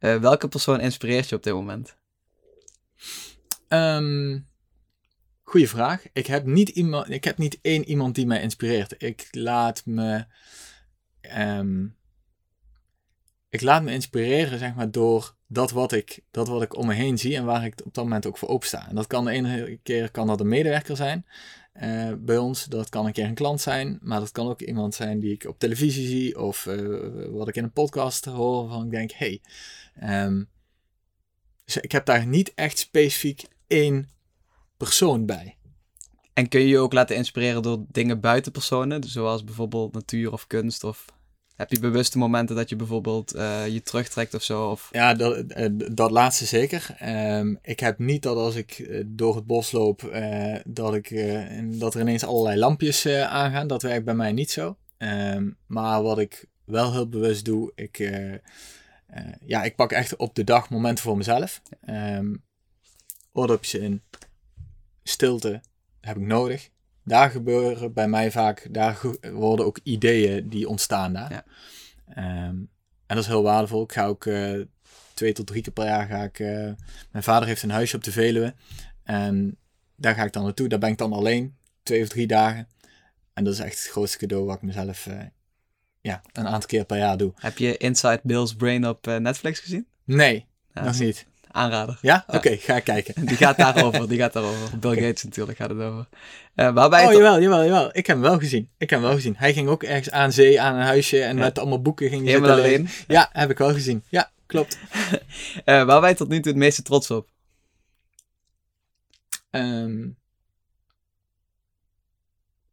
Uh, 0.00 0.16
welke 0.16 0.48
persoon 0.48 0.80
inspireert 0.80 1.28
je 1.28 1.36
op 1.36 1.42
dit 1.42 1.52
moment? 1.52 1.96
Um, 3.68 4.48
goeie 5.42 5.68
vraag. 5.68 6.02
Ik 6.12 6.26
heb, 6.26 6.44
niet 6.44 6.68
iemand, 6.68 7.10
ik 7.10 7.24
heb 7.24 7.38
niet 7.38 7.58
één 7.62 7.84
iemand 7.84 8.14
die 8.14 8.26
mij 8.26 8.42
inspireert. 8.42 8.94
Ik 9.02 9.28
laat 9.30 9.82
me. 9.86 10.24
Um, 11.38 11.96
ik 13.48 13.60
laat 13.60 13.82
me 13.82 13.92
inspireren, 13.92 14.58
zeg 14.58 14.74
maar, 14.74 14.90
door 14.90 15.34
dat 15.46 15.70
wat, 15.70 15.92
ik, 15.92 16.20
dat 16.30 16.48
wat 16.48 16.62
ik 16.62 16.76
om 16.76 16.86
me 16.86 16.94
heen 16.94 17.18
zie 17.18 17.36
en 17.36 17.44
waar 17.44 17.64
ik 17.64 17.80
op 17.84 17.94
dat 17.94 18.04
moment 18.04 18.26
ook 18.26 18.38
voor 18.38 18.48
opensta. 18.48 18.88
En 18.88 18.94
dat 18.94 19.06
kan 19.06 19.24
de 19.24 19.30
ene 19.30 19.78
keer 19.82 20.10
kan 20.10 20.26
dat 20.26 20.40
een 20.40 20.48
medewerker 20.48 20.96
zijn 20.96 21.26
eh, 21.72 22.12
bij 22.18 22.36
ons, 22.36 22.64
dat 22.64 22.88
kan 22.88 23.06
een 23.06 23.12
keer 23.12 23.24
een 23.24 23.34
klant 23.34 23.60
zijn, 23.60 23.98
maar 24.02 24.20
dat 24.20 24.32
kan 24.32 24.48
ook 24.48 24.60
iemand 24.60 24.94
zijn 24.94 25.20
die 25.20 25.32
ik 25.32 25.44
op 25.44 25.58
televisie 25.58 26.06
zie 26.06 26.38
of 26.40 26.66
eh, 26.66 27.28
wat 27.30 27.48
ik 27.48 27.56
in 27.56 27.64
een 27.64 27.72
podcast 27.72 28.24
hoor 28.24 28.68
van 28.68 28.84
ik 28.84 28.90
denk, 28.90 29.12
hey, 29.12 29.40
ehm, 29.98 30.42
dus 31.64 31.76
ik 31.76 31.92
heb 31.92 32.06
daar 32.06 32.26
niet 32.26 32.54
echt 32.54 32.78
specifiek 32.78 33.42
één 33.66 34.08
persoon 34.76 35.26
bij. 35.26 35.56
En 36.32 36.48
kun 36.48 36.60
je 36.60 36.66
je 36.66 36.78
ook 36.78 36.92
laten 36.92 37.16
inspireren 37.16 37.62
door 37.62 37.84
dingen 37.88 38.20
buiten 38.20 38.52
personen, 38.52 39.00
dus 39.00 39.12
zoals 39.12 39.44
bijvoorbeeld 39.44 39.92
natuur 39.92 40.32
of 40.32 40.46
kunst 40.46 40.84
of 40.84 41.04
heb 41.56 41.70
je 41.70 41.80
bewuste 41.80 42.18
momenten 42.18 42.56
dat 42.56 42.68
je 42.68 42.76
bijvoorbeeld 42.76 43.36
uh, 43.36 43.68
je 43.68 43.82
terugtrekt 43.82 44.34
of 44.34 44.42
zo? 44.42 44.70
Of... 44.70 44.88
Ja, 44.92 45.14
dat, 45.14 45.44
uh, 45.56 45.66
dat 45.92 46.10
laatste 46.10 46.44
zeker. 46.44 46.96
Um, 47.02 47.58
ik 47.62 47.80
heb 47.80 47.98
niet 47.98 48.22
dat 48.22 48.36
als 48.36 48.54
ik 48.54 48.78
uh, 48.78 49.04
door 49.06 49.36
het 49.36 49.46
bos 49.46 49.72
loop, 49.72 50.18
dat, 50.66 50.94
ik, 50.94 51.08
dat 51.78 51.94
er 51.94 52.00
ineens 52.00 52.24
allerlei 52.24 52.58
lampjes 52.58 53.06
aangaan. 53.08 53.66
Dat 53.66 53.82
werkt 53.82 54.04
bij 54.04 54.14
mij 54.14 54.32
niet 54.32 54.50
zo. 54.50 54.76
Um, 54.98 55.56
maar 55.66 56.02
wat 56.02 56.18
ik 56.18 56.44
wel 56.64 56.92
heel 56.92 57.08
bewust 57.08 57.44
doe, 57.44 57.72
ik, 57.74 58.10
ja, 59.44 59.62
ik 59.62 59.76
pak 59.76 59.92
echt 59.92 60.16
op 60.16 60.34
de 60.34 60.44
dag 60.44 60.70
momenten 60.70 61.04
voor 61.04 61.16
mezelf. 61.16 61.62
Um, 61.88 62.44
oordopjes 63.32 63.74
in, 63.74 64.02
stilte 65.02 65.60
heb 66.00 66.16
ik 66.16 66.22
nodig 66.22 66.70
daar 67.06 67.30
gebeuren 67.30 67.92
bij 67.92 68.08
mij 68.08 68.30
vaak, 68.30 68.66
daar 68.70 69.00
worden 69.32 69.66
ook 69.66 69.80
ideeën 69.82 70.48
die 70.48 70.68
ontstaan 70.68 71.12
daar. 71.12 71.32
Ja. 71.32 71.44
Um, 72.48 72.70
en 73.06 73.14
dat 73.14 73.24
is 73.24 73.26
heel 73.26 73.42
waardevol. 73.42 73.82
Ik 73.82 73.92
ga 73.92 74.06
ook 74.06 74.24
uh, 74.24 74.64
twee 75.14 75.32
tot 75.32 75.46
drie 75.46 75.62
keer 75.62 75.72
per 75.72 75.84
jaar 75.84 76.06
ga 76.06 76.22
ik. 76.22 76.38
Uh, 76.38 76.72
mijn 77.10 77.24
vader 77.24 77.48
heeft 77.48 77.62
een 77.62 77.70
huisje 77.70 77.96
op 77.96 78.04
de 78.04 78.12
Veluwe. 78.12 78.54
En 79.02 79.58
daar 79.96 80.14
ga 80.14 80.24
ik 80.24 80.32
dan 80.32 80.42
naartoe. 80.42 80.68
Daar 80.68 80.78
ben 80.78 80.90
ik 80.90 80.98
dan 80.98 81.12
alleen, 81.12 81.56
twee 81.82 82.02
of 82.02 82.08
drie 82.08 82.26
dagen. 82.26 82.68
En 83.32 83.44
dat 83.44 83.52
is 83.52 83.60
echt 83.60 83.78
het 83.78 83.88
grootste 83.88 84.18
cadeau 84.18 84.44
wat 84.44 84.56
ik 84.56 84.62
mezelf 84.62 85.06
uh, 85.06 85.22
ja, 86.06 86.22
een 86.32 86.46
aantal 86.46 86.68
keer 86.68 86.84
per 86.84 86.98
jaar 86.98 87.16
doe. 87.16 87.32
Heb 87.36 87.58
je 87.58 87.76
Inside 87.76 88.20
Bill's 88.22 88.54
Brain 88.54 88.88
op 88.88 89.06
Netflix 89.06 89.60
gezien? 89.60 89.86
Nee, 90.04 90.46
nog 90.72 90.98
niet 90.98 91.26
aanrader. 91.56 91.98
Ja? 92.00 92.24
Oké, 92.26 92.56
ga 92.56 92.80
kijken. 92.80 93.14
Die 93.26 93.36
gaat 93.36 93.56
daarover, 93.56 94.08
die 94.08 94.18
gaat 94.18 94.32
daarover. 94.32 94.78
Bill 94.78 94.94
Gates 94.94 95.24
natuurlijk 95.24 95.58
gaat 95.58 95.68
het 95.68 95.78
over. 95.78 96.08
Uh, 96.56 96.72
waarbij 96.72 97.06
oh, 97.06 97.12
jawel, 97.12 97.40
jawel, 97.40 97.64
jawel. 97.64 97.88
Ik 97.92 98.06
heb 98.06 98.16
hem 98.16 98.20
wel 98.20 98.38
gezien. 98.38 98.68
Ik 98.78 98.90
heb 98.90 98.98
hem 98.98 99.08
wel 99.08 99.16
gezien. 99.16 99.34
Hij 99.36 99.52
ging 99.52 99.68
ook 99.68 99.82
ergens 99.82 100.10
aan 100.10 100.32
zee, 100.32 100.60
aan 100.60 100.74
een 100.74 100.82
huisje 100.82 101.22
en 101.22 101.36
met 101.36 101.58
allemaal 101.58 101.82
boeken 101.82 102.08
ging 102.08 102.22
hij 102.22 102.32
Helemaal 102.32 102.56
alleen. 102.56 102.88
Ja, 103.06 103.28
heb 103.32 103.50
ik 103.50 103.58
wel 103.58 103.72
gezien. 103.72 104.02
Ja, 104.08 104.30
klopt. 104.46 104.78
uh, 105.64 105.84
waar 105.88 106.00
wij 106.00 106.14
tot 106.14 106.28
nu 106.28 106.40
toe 106.40 106.52
het 106.52 106.60
meeste 106.60 106.82
trots 106.82 107.10
op? 107.10 107.28
Um, 109.50 110.16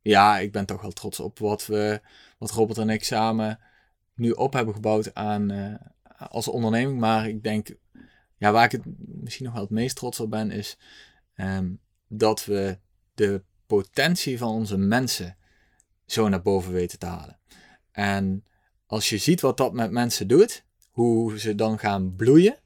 ja, 0.02 0.40
ik 0.40 0.52
ben 0.52 0.66
toch 0.66 0.82
wel 0.82 0.92
trots 0.92 1.20
op 1.20 1.40
wat 1.40 1.66
we, 1.66 2.02
wat 2.44 2.52
Robert 2.52 2.78
en 2.78 2.90
ik 2.90 3.04
samen 3.04 3.60
nu 4.16 4.32
op 4.32 4.54
hebben 4.54 4.74
gebouwd 4.74 5.14
aan, 5.14 5.52
uh, 5.52 5.76
als 6.18 6.48
onderneming. 6.48 7.00
Maar 7.00 7.28
ik 7.28 7.44
denk 7.44 7.70
ja, 8.38 8.52
waar 8.52 8.66
ik 8.66 8.72
het 8.72 8.82
misschien 8.98 9.46
nog 9.46 9.54
wel 9.54 9.64
het 9.64 9.72
meest 9.72 9.96
trots 9.96 10.20
op 10.20 10.30
ben, 10.30 10.52
is 10.52 10.78
ehm, 11.36 11.72
dat 12.08 12.46
we 12.46 12.78
de 13.14 13.44
potentie 13.68 14.38
van 14.38 14.50
onze 14.50 14.78
mensen 14.78 15.38
zo 16.06 16.30
naar 16.30 16.42
boven 16.42 16.72
weten 16.72 17.00
te 17.00 17.06
halen. 17.06 17.40
En 17.92 18.46
als 18.86 19.10
je 19.10 19.18
ziet 19.18 19.42
wat 19.42 19.58
dat 19.58 19.74
met 19.74 19.92
mensen 19.92 20.28
doet, 20.28 20.66
hoe 20.92 21.40
ze 21.40 21.56
dan 21.56 21.80
gaan 21.80 22.16
bloeien, 22.16 22.58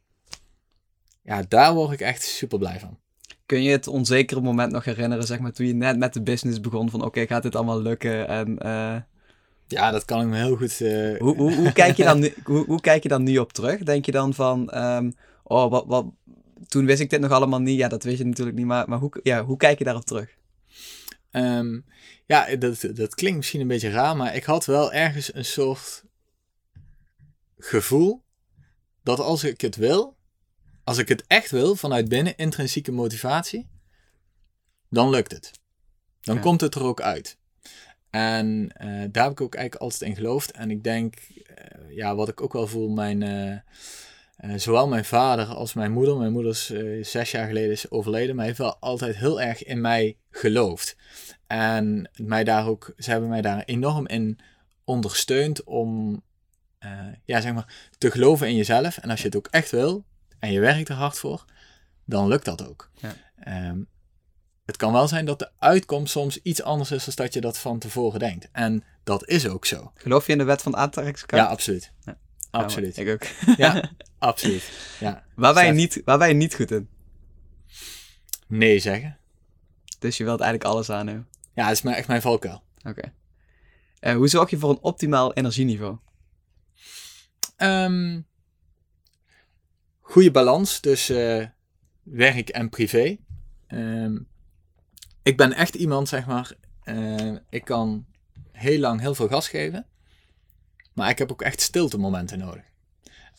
ja, 1.22 1.44
daar 1.48 1.74
word 1.74 1.92
ik 1.92 2.02
echt 2.02 2.24
super 2.24 2.58
blij 2.58 2.80
van. 2.80 3.00
Kun 3.46 3.63
je 3.63 3.72
het 3.72 3.88
onzekere 3.88 4.42
moment 4.42 4.72
nog 4.72 4.86
herinneren, 4.86 5.26
zeg 5.28 5.40
maar, 5.40 5.52
toen 5.52 5.68
je 5.68 5.74
net 5.74 5.98
met 5.98 6.13
de 6.13 6.22
business 6.22 6.60
begon, 6.60 6.90
van 6.90 7.04
oké, 7.04 7.28
gaat 7.28 7.44
dit 7.44 7.56
allemaal 7.56 7.82
lukken? 7.82 8.28
En, 8.28 8.60
uh... 8.66 9.02
Ja, 9.67 9.91
dat 9.91 10.06
kan 10.06 10.21
ik 10.21 10.27
me 10.27 10.36
heel 10.36 10.56
goed... 10.56 10.80
Uh... 10.80 11.19
Hoe, 11.19 11.36
hoe, 11.36 11.53
hoe, 11.53 11.71
kijk 11.71 11.97
je 11.97 12.03
dan 12.03 12.19
nu, 12.19 12.34
hoe, 12.43 12.65
hoe, 12.65 12.82
kijk 12.82 13.03
je 13.03 13.10
dan 13.10 13.23
nu 13.23 13.38
op 13.38 13.53
terug? 13.53 13.84
Denk 13.84 14.06
je 14.06 14.12
dan 14.12 14.34
van, 14.34 14.77
um, 14.77 15.13
oh, 15.43 15.71
wat, 15.71 15.84
wat, 15.88 16.06
toen 16.67 16.86
wist 16.86 16.99
ik 16.99 17.10
dit 17.10 17.19
nog 17.19 17.32
allemaal 17.32 17.60
niet. 17.60 17.77
Ja, 17.77 17.88
dat 17.88 18.03
weet 18.03 18.17
je 18.17 18.25
natuurlijk 18.25 18.58
niet. 18.58 18.65
Maar, 18.65 18.89
maar 18.89 18.99
hoe, 18.99 19.12
ja, 19.23 19.43
hoe 19.43 19.58
kijk 19.58 19.77
je 19.77 19.84
daarop 19.84 20.06
terug? 20.06 20.36
Um, 21.32 21.86
ja, 22.25 22.56
dat, 22.56 22.86
dat 22.93 23.15
klinkt 23.15 23.38
misschien 23.38 23.62
een 23.62 23.67
beetje 23.67 23.89
raar, 23.89 24.15
maar 24.15 24.36
ik 24.36 24.43
had 24.43 24.65
wel 24.65 24.93
ergens 24.93 25.34
een 25.34 25.45
soort 25.45 26.03
gevoel 27.58 28.23
dat 29.03 29.19
als 29.19 29.43
ik 29.43 29.62
het 29.62 29.75
wil, 29.75 30.17
als 30.84 30.97
ik 30.97 31.08
het 31.08 31.23
echt 31.27 31.51
wil, 31.51 31.75
vanuit 31.75 32.10
binnen, 32.10 32.38
intrinsieke 32.38 32.91
motivatie, 32.91 33.69
dan 34.89 35.10
lukt 35.10 35.32
het. 35.32 35.51
Dan 36.21 36.39
komt 36.39 36.62
het 36.62 36.75
er 36.75 36.84
ook 36.84 37.01
uit. 37.01 37.38
En 38.10 38.72
uh, 38.82 39.04
daar 39.12 39.24
heb 39.24 39.32
ik 39.32 39.41
ook 39.41 39.56
eigenlijk 39.56 39.76
altijd 39.76 40.02
in 40.02 40.15
geloofd. 40.15 40.52
En 40.52 40.72
ik 40.72 40.84
denk, 40.84 41.15
uh, 41.30 41.96
ja, 41.96 42.15
wat 42.15 42.28
ik 42.28 42.41
ook 42.41 42.54
wel 42.54 42.67
voel, 42.67 42.89
mijn, 42.89 43.22
uh, 43.22 43.58
uh, 44.52 44.58
zowel 44.58 44.88
mijn 44.88 45.06
vader 45.06 45.46
als 45.46 45.74
mijn 45.74 45.91
moeder, 45.91 46.17
mijn 46.17 46.32
moeder 46.32 46.52
is 46.52 47.12
zes 47.12 47.32
jaar 47.32 47.48
geleden 47.48 47.72
is 47.72 47.91
overleden, 47.91 48.36
maar 48.36 48.46
heeft 48.46 48.58
wel 48.58 48.78
altijd 48.80 49.15
heel 49.15 49.41
erg 49.41 49.63
in 49.63 49.82
mij 49.82 50.17
geloofd. 50.30 50.96
En 51.48 52.10
mij 52.15 52.43
daar 52.43 52.67
ook, 52.67 52.93
ze 52.98 53.12
hebben 53.12 53.30
mij 53.30 53.41
daar 53.41 53.63
enorm 53.63 54.08
in 54.08 54.39
ondersteund 54.84 55.63
om 55.63 56.22
ja, 57.26 57.41
zeg 57.41 57.54
maar, 57.54 57.89
te 57.98 58.12
geloven 58.12 58.48
in 58.48 58.56
jezelf. 58.56 58.98
En 58.98 59.10
als 59.10 59.20
je 59.20 59.26
het 59.26 59.36
ook 59.36 59.48
echt 59.52 59.72
wil 59.72 60.06
en 60.39 60.52
je 60.52 60.60
werkt 60.60 60.89
er 60.89 60.96
hard 60.96 61.17
voor, 61.17 61.46
dan 62.06 62.28
lukt 62.28 62.46
dat 62.46 62.67
ook. 62.67 62.91
Ja. 62.93 63.70
Um, 63.70 63.88
het 64.67 64.77
kan 64.77 64.93
wel 64.93 65.08
zijn 65.08 65.25
dat 65.25 65.39
de 65.39 65.49
uitkomst 65.60 66.12
soms 66.12 66.41
iets 66.41 66.62
anders 66.62 66.91
is 66.91 67.06
dan 67.06 67.15
dat 67.15 67.34
je 67.34 67.41
dat 67.41 67.58
van 67.58 67.80
tevoren 67.80 68.19
denkt. 68.19 68.47
En 68.51 68.84
dat 69.03 69.27
is 69.27 69.47
ook 69.47 69.65
zo. 69.65 69.91
Geloof 69.95 70.25
je 70.25 70.32
in 70.32 70.38
de 70.38 70.43
wet 70.43 70.62
van 70.62 70.75
aantrekkingskracht? 70.75 71.43
Ja, 71.43 71.49
absoluut. 71.49 71.91
Ja. 72.06 72.17
Absoluut. 72.51 72.97
ik 72.97 73.10
ook. 73.10 73.27
Ja, 73.63 73.91
absoluut. 74.17 74.71
Ja. 74.99 75.23
Waar, 75.36 75.53
wij 75.53 75.71
niet, 75.71 76.01
waar 76.06 76.17
wij 76.17 76.34
niet 76.34 76.56
goed 76.56 76.71
in? 76.71 76.89
Nee 78.47 78.80
zeggen. 78.80 79.17
Dus 79.99 80.17
je 80.17 80.23
wilt 80.23 80.39
eigenlijk 80.39 80.71
alles 80.71 80.89
aannemen? 80.89 81.27
Ja, 81.53 81.63
dat 81.63 81.71
is 81.71 81.82
mijn, 81.82 81.95
echt 81.95 82.08
mijn 82.08 82.21
valkuil. 82.21 82.63
Oké. 82.77 82.89
Okay. 82.89 83.13
Uh, 84.01 84.15
hoe 84.15 84.27
zorg 84.27 84.49
je 84.49 84.58
voor 84.58 84.69
een 84.69 84.82
optimaal 84.82 85.34
energieniveau? 85.34 85.97
Um, 87.58 88.25
goede 89.99 90.32
balans 90.32 90.80
tussen 90.80 91.41
uh, 91.41 91.47
werk 92.03 92.49
en 92.49 92.69
privé. 92.69 93.17
Um, 93.67 94.27
ik 95.28 95.38
ben 95.38 95.54
echt 95.54 95.76
iemand, 95.76 96.08
zeg 96.08 96.26
maar, 96.26 96.52
uh, 96.86 97.36
ik 97.50 97.66
kan 97.66 98.06
heel 98.52 98.80
lang 98.80 99.00
heel 99.00 99.16
veel 99.16 99.28
gas 99.28 99.50
geven. 99.50 99.86
Maar 100.94 101.10
ik 101.10 101.18
heb 101.18 101.32
ook 101.32 101.42
echt 101.42 101.62
stilte 101.62 101.98
momenten 101.98 102.40
nodig. 102.40 102.63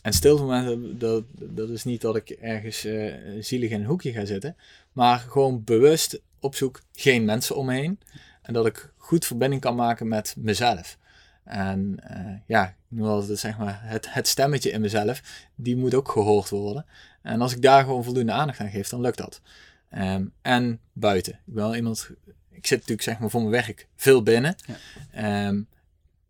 En 0.01 0.13
stilte 0.13 0.41
momenten, 0.41 0.99
dat, 0.99 1.23
dat 1.33 1.69
is 1.69 1.83
niet 1.83 2.01
dat 2.01 2.15
ik 2.15 2.29
ergens 2.29 2.85
uh, 2.85 3.13
zielig 3.39 3.69
in 3.69 3.79
een 3.79 3.85
hoekje 3.85 4.11
ga 4.11 4.25
zitten. 4.25 4.55
Maar 4.91 5.19
gewoon 5.19 5.63
bewust 5.63 6.21
op 6.39 6.55
zoek, 6.55 6.81
geen 6.91 7.25
mensen 7.25 7.55
om 7.55 7.65
me. 7.65 7.95
En 8.41 8.53
dat 8.53 8.65
ik 8.65 8.91
goed 8.97 9.25
verbinding 9.25 9.61
kan 9.61 9.75
maken 9.75 10.07
met 10.07 10.35
mezelf. 10.37 10.97
En 11.43 11.97
uh, 12.11 12.33
ja, 12.45 12.75
het, 12.95 13.39
zeg 13.39 13.57
maar, 13.57 13.79
het, 13.83 14.13
het 14.13 14.27
stemmetje 14.27 14.71
in 14.71 14.81
mezelf, 14.81 15.21
die 15.55 15.77
moet 15.77 15.93
ook 15.93 16.09
gehoord 16.09 16.49
worden. 16.49 16.85
En 17.21 17.41
als 17.41 17.53
ik 17.53 17.61
daar 17.61 17.83
gewoon 17.83 18.03
voldoende 18.03 18.31
aandacht 18.31 18.59
aan 18.59 18.69
geef, 18.69 18.89
dan 18.89 19.01
lukt 19.01 19.17
dat. 19.17 19.41
Um, 19.97 20.33
en 20.41 20.79
buiten. 20.93 21.33
Ik 21.33 21.53
ben 21.53 21.63
wel 21.63 21.75
iemand, 21.75 22.09
ik 22.49 22.67
zit 22.67 22.77
natuurlijk 22.77 23.01
zeg 23.01 23.19
maar 23.19 23.29
voor 23.29 23.39
mijn 23.39 23.51
werk 23.51 23.87
veel 23.95 24.23
binnen. 24.23 24.55
Ja. 25.13 25.47
Um, 25.47 25.67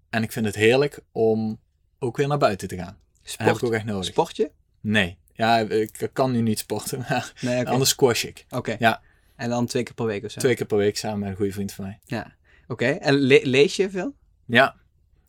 en 0.09 0.23
ik 0.23 0.31
vind 0.31 0.45
het 0.45 0.55
heerlijk 0.55 0.99
om 1.11 1.59
ook 1.99 2.17
weer 2.17 2.27
naar 2.27 2.37
buiten 2.37 2.67
te 2.67 2.77
gaan. 2.77 2.97
Sport, 3.23 3.49
heb 3.49 3.57
ik 3.57 3.63
ook 3.63 3.73
echt 3.73 3.85
nodig. 3.85 4.05
Sport 4.05 4.35
je? 4.35 4.51
Nee. 4.81 5.17
Ja, 5.33 5.57
ik 5.59 6.09
kan 6.13 6.31
nu 6.31 6.41
niet 6.41 6.59
sporten, 6.59 6.99
maar 7.09 7.33
nee, 7.41 7.59
okay. 7.59 7.71
anders 7.71 7.89
squash 7.89 8.23
ik. 8.23 8.45
Oké. 8.49 8.75
Ja. 8.79 9.01
En 9.35 9.49
dan 9.49 9.65
twee 9.65 9.83
keer 9.83 9.93
per 9.93 10.05
week 10.05 10.23
of 10.23 10.31
zo? 10.31 10.39
Twee 10.39 10.55
keer 10.55 10.65
per 10.65 10.77
week 10.77 10.97
samen 10.97 11.19
met 11.19 11.29
een 11.29 11.35
goede 11.35 11.51
vriend 11.51 11.71
van 11.71 11.85
mij. 11.85 11.99
Ja. 12.05 12.35
Oké. 12.67 12.85
En 12.85 13.13
le 13.13 13.39
lees 13.43 13.75
je 13.75 13.89
veel? 13.89 14.15
Ja. 14.45 14.75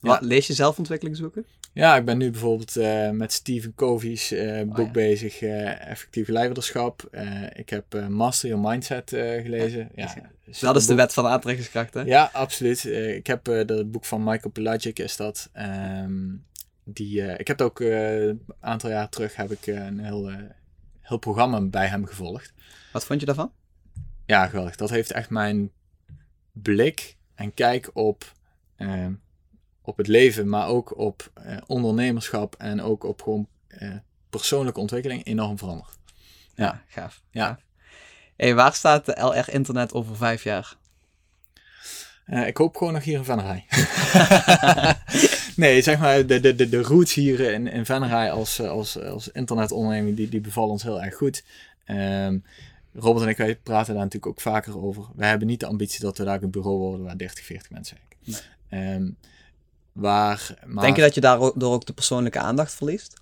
Wat, 0.00 0.20
lees 0.20 0.46
je 0.46 0.52
zelfontwikkelingsboeken? 0.52 1.46
Ja, 1.80 1.96
ik 1.96 2.04
ben 2.04 2.18
nu 2.18 2.30
bijvoorbeeld 2.30 2.76
uh, 2.76 3.10
met 3.10 3.32
Stephen 3.32 3.74
Covey's 3.74 4.32
uh, 4.32 4.62
boek 4.62 4.78
oh, 4.78 4.84
ja. 4.84 4.90
bezig, 4.90 5.40
uh, 5.42 5.88
Effectieve 5.90 6.32
Leiderschap. 6.32 7.08
ik 7.52 7.70
heb 7.70 8.08
Master 8.08 8.48
Your 8.48 8.68
Mindset 8.68 9.10
gelezen. 9.42 9.90
Ja, 9.94 10.14
ja 10.44 10.60
dat 10.60 10.76
is 10.76 10.86
de 10.86 10.94
wet 10.94 11.12
van 11.12 11.26
aantrekkingskracht, 11.26 11.94
hè? 11.94 12.00
Ja, 12.00 12.30
absoluut. 12.32 12.84
ik 12.84 13.26
heb 13.26 13.46
het 13.46 13.90
boek 13.90 14.04
van 14.04 14.24
Michael 14.24 14.50
Pelagic, 14.50 14.98
is 14.98 15.16
dat. 15.16 15.50
Um, 16.02 16.44
die, 16.84 17.22
ik 17.22 17.46
heb 17.46 17.60
ook 17.60 17.80
een 17.80 18.42
aantal 18.60 18.90
jaar 18.90 19.08
terug 19.08 19.36
heb 19.36 19.50
ik, 19.50 19.66
een 19.66 19.98
heel, 19.98 20.30
heel 21.00 21.18
programma 21.18 21.60
bij 21.60 21.86
hem 21.86 22.06
gevolgd. 22.06 22.52
Wat 22.92 23.04
vond 23.04 23.20
je 23.20 23.26
daarvan? 23.26 23.52
Ja, 24.26 24.46
geweldig. 24.46 24.76
Dat 24.76 24.90
heeft 24.90 25.10
echt 25.10 25.30
mijn 25.30 25.70
blik 26.52 27.16
en 27.34 27.54
kijk 27.54 27.90
op 27.92 28.32
ehm, 28.76 29.12
op 29.82 29.96
het 29.96 30.06
leven, 30.06 30.48
maar 30.48 30.68
ook 30.68 30.98
op 30.98 31.30
eh, 31.34 31.56
ondernemerschap 31.66 32.54
en 32.58 32.82
ook 32.82 33.04
op 33.04 33.22
gewoon 33.22 33.46
eh, 33.68 33.94
persoonlijke 34.30 34.80
ontwikkeling 34.80 35.24
enorm 35.24 35.58
veranderd. 35.58 35.98
Ja, 36.54 36.82
gaaf. 36.88 37.22
Ja. 37.30 37.46
gaaf. 37.46 37.62
Hey, 38.36 38.54
waar 38.54 38.74
staat 38.74 39.06
de 39.06 39.20
LR 39.20 39.52
Internet 39.52 39.92
over 39.92 40.16
vijf 40.16 40.42
jaar? 40.42 40.76
Eh, 42.30 42.46
ik 42.46 42.56
hoop 42.56 42.76
gewoon 42.76 42.92
nog 42.92 43.04
hier 43.04 43.18
in 43.18 43.24
Venray. 43.24 43.64
nee, 45.56 45.82
zeg 45.82 45.98
maar, 45.98 46.26
de, 46.26 46.40
de, 46.40 46.54
de, 46.54 46.68
de 46.68 46.82
roots 46.82 47.14
hier 47.14 47.40
in, 47.40 47.66
in 47.66 47.86
Venray 47.86 48.30
als, 48.30 48.58
eh, 48.58 48.68
als, 48.68 48.98
als 49.02 49.28
internetonderneming, 49.28 50.16
die, 50.16 50.28
die 50.28 50.40
bevallen 50.40 50.70
ons 50.70 50.82
heel 50.82 51.02
erg 51.02 51.14
goed. 51.14 51.44
Ehm, 51.84 52.38
Robert 52.94 53.24
en 53.24 53.30
ik 53.30 53.36
wij 53.36 53.56
praten 53.56 53.94
daar 53.94 54.02
natuurlijk 54.02 54.32
ook 54.32 54.40
vaker 54.40 54.82
over. 54.82 55.04
We 55.14 55.24
hebben 55.24 55.46
niet 55.46 55.60
de 55.60 55.66
ambitie 55.66 56.00
dat 56.00 56.18
we 56.18 56.24
daar 56.24 56.42
een 56.42 56.50
bureau 56.50 56.78
worden 56.78 57.06
waar 57.06 57.18
30, 57.18 57.44
40 57.44 57.70
mensen 57.70 57.96
werken. 57.96 58.44
Ehm, 58.68 59.10
waar, 60.00 60.58
maar, 60.66 60.84
Denk 60.84 60.96
je 60.96 61.02
dat 61.02 61.14
je 61.14 61.20
daardoor 61.20 61.72
ook 61.72 61.86
de 61.86 61.92
persoonlijke 61.92 62.38
aandacht 62.38 62.74
verliest? 62.74 63.20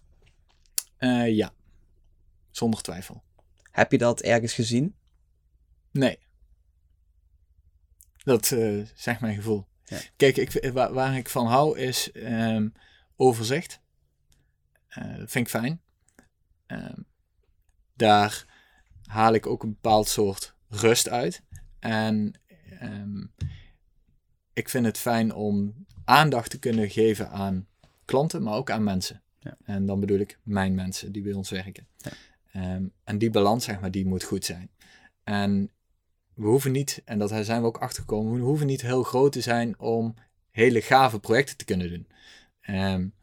Eh, 0.96 1.34
ja, 1.34 1.52
zonder 2.50 2.82
twijfel. 2.82 3.22
Heb 3.70 3.92
je 3.92 3.98
dat 3.98 4.20
ergens 4.20 4.52
gezien? 4.52 4.96
Nee. 5.90 6.18
Dat 8.16 8.50
uh, 8.50 8.86
zegt 8.94 9.20
mijn 9.20 9.34
gevoel. 9.34 9.66
Ja. 9.84 9.98
Kijk, 10.16 10.36
ik, 10.36 10.70
waar, 10.72 10.92
waar, 10.92 11.16
ik 11.16 11.28
van 11.28 11.46
hou 11.46 11.78
is 11.78 12.10
um, 12.14 12.72
overzicht. 13.16 13.80
Uh, 14.98 15.16
dat 15.16 15.30
vind 15.30 15.46
ik 15.46 15.48
fijn. 15.48 15.82
Um, 16.66 17.06
daar 17.94 18.46
haal 19.04 19.32
ik 19.32 19.46
ook 19.46 19.62
een 19.62 19.72
bepaald 19.72 20.08
soort 20.08 20.54
rust 20.68 21.08
uit. 21.08 21.42
En 21.78 22.40
um, 22.82 23.34
ik 24.52 24.68
vind 24.68 24.86
het 24.86 24.98
fijn 24.98 25.34
om 25.34 25.86
aandacht 26.08 26.50
te 26.50 26.58
kunnen 26.58 26.90
geven 26.90 27.30
aan 27.30 27.66
klanten, 28.04 28.42
maar 28.42 28.54
ook 28.54 28.70
aan 28.70 28.84
mensen. 28.84 29.22
Ja. 29.40 29.56
En 29.64 29.86
dan 29.86 30.00
bedoel 30.00 30.18
ik 30.18 30.38
mijn 30.42 30.74
mensen 30.74 31.12
die 31.12 31.22
bij 31.22 31.32
ons 31.32 31.50
werken. 31.50 31.86
Ja. 31.96 32.80
en 33.04 33.18
die 33.18 33.30
balans, 33.30 33.64
zeg 33.64 33.80
maar, 33.80 33.90
die 33.90 34.06
moet 34.06 34.22
goed 34.22 34.44
zijn. 34.44 34.70
En 35.24 35.70
we 36.34 36.46
hoeven 36.46 36.72
niet, 36.72 37.02
en 37.04 37.18
dat 37.18 37.30
zijn 37.44 37.60
we 37.60 37.66
ook 37.66 37.78
achtergekomen, 37.78 38.34
we 38.34 38.40
hoeven 38.40 38.66
niet 38.66 38.82
heel 38.82 39.02
groot 39.02 39.32
te 39.32 39.40
zijn 39.40 39.78
om 39.78 40.14
hele 40.50 40.80
gave 40.80 41.20
projecten 41.20 41.56
te 41.56 41.64
kunnen 41.64 41.88
doen. 41.88 42.06
Um, 42.76 43.14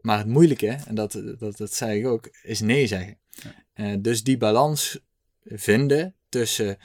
maar 0.00 0.18
het 0.18 0.26
moeilijke, 0.26 0.78
en 0.86 0.94
dat, 0.94 1.22
dat, 1.38 1.56
dat 1.56 1.74
zei 1.74 1.98
ik 1.98 2.06
ook, 2.06 2.28
is 2.42 2.60
nee 2.60 2.86
zeggen. 2.86 3.18
Ja. 3.30 3.54
Uh, 3.74 3.96
dus 4.00 4.22
die 4.22 4.36
balans 4.36 5.00
vinden 5.44 6.14
tussen 6.28 6.78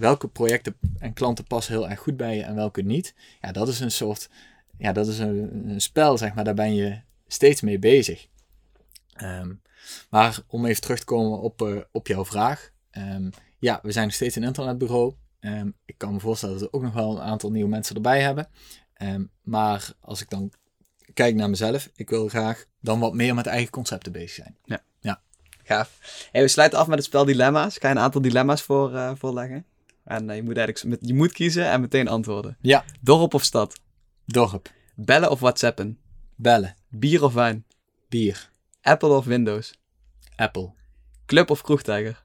welke 0.00 0.28
projecten 0.28 0.76
en 0.98 1.12
klanten 1.12 1.44
passen 1.44 1.72
heel 1.72 1.88
erg 1.88 2.00
goed 2.00 2.16
bij 2.16 2.36
je 2.36 2.42
en 2.42 2.54
welke 2.54 2.82
niet. 2.82 3.14
Ja, 3.40 3.52
dat 3.52 3.68
is 3.68 3.80
een 3.80 3.90
soort, 3.90 4.28
ja, 4.78 4.92
dat 4.92 5.06
is 5.06 5.18
een, 5.18 5.68
een 5.68 5.80
spel, 5.80 6.18
zeg 6.18 6.34
maar, 6.34 6.44
daar 6.44 6.54
ben 6.54 6.74
je 6.74 7.00
steeds 7.26 7.60
mee 7.60 7.78
bezig. 7.78 8.26
Um, 9.22 9.62
maar 10.10 10.38
om 10.46 10.66
even 10.66 10.82
terug 10.82 10.98
te 10.98 11.04
komen 11.04 11.40
op, 11.40 11.62
uh, 11.62 11.80
op 11.92 12.06
jouw 12.06 12.24
vraag. 12.24 12.70
Um, 12.92 13.30
ja, 13.58 13.80
we 13.82 13.92
zijn 13.92 14.06
nog 14.06 14.14
steeds 14.14 14.36
een 14.36 14.42
internetbureau. 14.42 15.14
Um, 15.40 15.74
ik 15.84 15.98
kan 15.98 16.12
me 16.12 16.20
voorstellen 16.20 16.58
dat 16.58 16.70
we 16.70 16.76
ook 16.76 16.82
nog 16.82 16.94
wel 16.94 17.10
een 17.10 17.22
aantal 17.22 17.50
nieuwe 17.50 17.68
mensen 17.68 17.94
erbij 17.94 18.20
hebben. 18.22 18.48
Maar 19.42 19.92
als 20.00 20.20
ik 20.20 20.30
dan 20.30 20.52
kijk 21.14 21.34
naar 21.34 21.50
mezelf, 21.50 21.90
ik 21.94 22.10
wil 22.10 22.28
graag 22.28 22.64
dan 22.80 23.00
wat 23.00 23.14
meer 23.14 23.34
met 23.34 23.46
eigen 23.46 23.70
concepten 23.70 24.12
bezig 24.12 24.30
zijn. 24.30 24.56
Ja. 24.64 24.82
ja. 25.00 25.20
Gaaf. 25.62 26.28
Hey, 26.32 26.42
we 26.42 26.48
sluiten 26.48 26.78
af 26.78 26.86
met 26.86 26.98
het 26.98 27.06
spel 27.06 27.24
Dilemma's. 27.24 27.74
Ik 27.76 27.82
ga 27.82 27.88
je 27.88 27.94
een 27.94 28.00
aantal 28.00 28.20
dilemma's 28.20 28.62
voor, 28.62 28.92
uh, 28.92 29.12
voorleggen. 29.14 29.64
En 30.10 30.28
uh, 30.28 30.36
je 30.36 30.42
moet 30.42 30.56
eigenlijk 30.56 30.98
je 31.00 31.14
moet 31.14 31.32
kiezen 31.32 31.70
en 31.70 31.80
meteen 31.80 32.08
antwoorden. 32.08 32.56
Ja. 32.60 32.84
Dorp 33.00 33.34
of 33.34 33.44
stad? 33.44 33.80
Dorp. 34.26 34.70
Bellen 34.94 35.30
of 35.30 35.40
whatsappen? 35.40 35.98
Bellen. 36.36 36.76
Bier 36.88 37.24
of 37.24 37.34
wijn? 37.34 37.64
Bier. 38.08 38.50
Apple 38.80 39.08
of 39.08 39.24
Windows? 39.24 39.74
Apple. 40.36 40.72
Club 41.26 41.50
of 41.50 41.62
kroegtijger? 41.62 42.24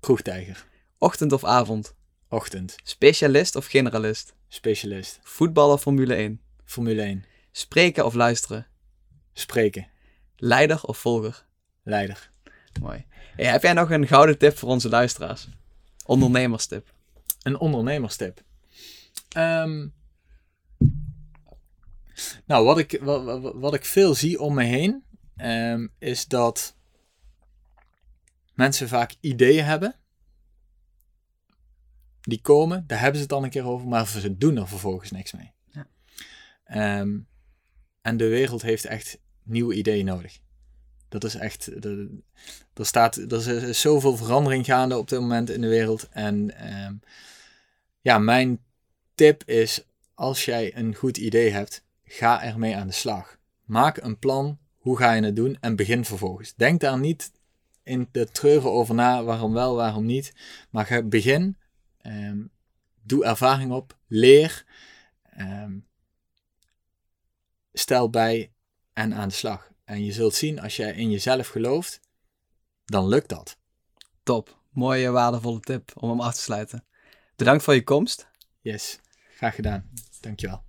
Kroegtijger. 0.00 0.66
Ochtend 0.98 1.32
of 1.32 1.44
avond? 1.44 1.94
Ochtend. 2.28 2.76
Specialist 2.82 3.56
of 3.56 3.66
generalist? 3.66 4.34
Specialist. 4.48 5.18
Voetbal 5.22 5.72
of 5.72 5.80
Formule 5.80 6.14
1? 6.14 6.40
Formule 6.64 7.02
1. 7.02 7.24
Spreken 7.52 8.04
of 8.04 8.14
luisteren? 8.14 8.66
Spreken. 9.32 9.88
Leider 10.36 10.82
of 10.82 10.98
volger? 10.98 11.46
Leider. 11.82 12.30
Mooi. 12.80 13.06
Hey, 13.36 13.46
heb 13.46 13.62
jij 13.62 13.72
nog 13.72 13.90
een 13.90 14.06
gouden 14.06 14.38
tip 14.38 14.58
voor 14.58 14.68
onze 14.68 14.88
luisteraars? 14.88 15.48
Ondernemerstip. 16.04 16.94
Een 17.42 17.58
ondernemerstip. 17.58 18.42
Um, 19.36 19.94
nou, 22.46 22.64
wat 22.64 22.78
ik, 22.78 22.98
wat, 23.00 23.54
wat 23.54 23.74
ik 23.74 23.84
veel 23.84 24.14
zie 24.14 24.40
om 24.40 24.54
me 24.54 24.64
heen, 24.64 25.04
um, 25.36 25.92
is 25.98 26.26
dat 26.26 26.76
mensen 28.54 28.88
vaak 28.88 29.14
ideeën 29.20 29.64
hebben. 29.64 29.96
Die 32.20 32.40
komen, 32.40 32.86
daar 32.86 32.98
hebben 32.98 33.16
ze 33.16 33.22
het 33.22 33.30
dan 33.30 33.44
een 33.44 33.50
keer 33.50 33.66
over, 33.66 33.88
maar 33.88 34.06
ze 34.06 34.36
doen 34.36 34.56
er 34.56 34.68
vervolgens 34.68 35.10
niks 35.10 35.32
mee. 35.32 35.52
Ja. 35.70 36.98
Um, 37.00 37.28
en 38.00 38.16
de 38.16 38.28
wereld 38.28 38.62
heeft 38.62 38.84
echt 38.84 39.18
nieuwe 39.42 39.74
ideeën 39.74 40.04
nodig. 40.04 40.38
Dat 41.12 41.24
is 41.24 41.34
echt. 41.34 41.84
Er, 41.84 42.86
staat, 42.86 43.16
er 43.16 43.48
is 43.48 43.80
zoveel 43.80 44.16
verandering 44.16 44.64
gaande 44.64 44.98
op 44.98 45.08
dit 45.08 45.20
moment 45.20 45.50
in 45.50 45.60
de 45.60 45.68
wereld. 45.68 46.08
En 46.08 46.66
um, 46.86 47.00
ja, 48.00 48.18
mijn 48.18 48.60
tip 49.14 49.44
is: 49.44 49.84
als 50.14 50.44
jij 50.44 50.76
een 50.76 50.94
goed 50.94 51.16
idee 51.16 51.50
hebt, 51.50 51.84
ga 52.04 52.42
ermee 52.42 52.76
aan 52.76 52.86
de 52.86 52.92
slag. 52.92 53.38
Maak 53.64 53.96
een 53.96 54.18
plan. 54.18 54.58
Hoe 54.78 54.96
ga 54.96 55.12
je 55.12 55.22
het 55.22 55.36
doen? 55.36 55.56
En 55.60 55.76
begin 55.76 56.04
vervolgens. 56.04 56.54
Denk 56.54 56.80
daar 56.80 56.98
niet 56.98 57.32
in 57.82 58.08
de 58.12 58.26
treuren 58.26 58.70
over 58.70 58.94
na, 58.94 59.24
waarom 59.24 59.52
wel, 59.52 59.74
waarom 59.74 60.06
niet. 60.06 60.34
Maar 60.70 60.86
ga 60.86 61.02
begin, 61.02 61.56
um, 62.02 62.50
doe 63.02 63.24
ervaring 63.24 63.72
op, 63.72 63.96
leer, 64.06 64.64
um, 65.38 65.86
stel 67.72 68.10
bij 68.10 68.52
en 68.92 69.14
aan 69.14 69.28
de 69.28 69.34
slag. 69.34 69.71
En 69.92 70.04
je 70.04 70.12
zult 70.12 70.34
zien, 70.34 70.60
als 70.60 70.76
jij 70.76 70.92
in 70.92 71.10
jezelf 71.10 71.48
gelooft, 71.48 72.00
dan 72.84 73.08
lukt 73.08 73.28
dat. 73.28 73.56
Top, 74.22 74.58
mooie 74.70 75.10
waardevolle 75.10 75.60
tip 75.60 75.92
om 75.94 76.08
hem 76.08 76.20
af 76.20 76.34
te 76.34 76.40
sluiten. 76.40 76.84
Bedankt 77.36 77.64
voor 77.64 77.74
je 77.74 77.84
komst. 77.84 78.28
Yes, 78.60 78.98
graag 79.36 79.54
gedaan. 79.54 79.90
Dankjewel. 80.20 80.62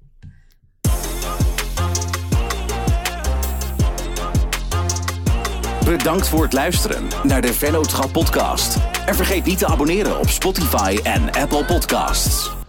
Bedankt 5.85 6.27
voor 6.27 6.43
het 6.43 6.53
luisteren 6.53 7.07
naar 7.23 7.41
de 7.41 7.53
Vennootschap 7.53 8.11
podcast. 8.11 8.77
En 9.05 9.15
vergeet 9.15 9.45
niet 9.45 9.57
te 9.57 9.67
abonneren 9.67 10.19
op 10.19 10.27
Spotify 10.27 10.99
en 11.03 11.31
Apple 11.31 11.65
Podcasts. 11.65 12.62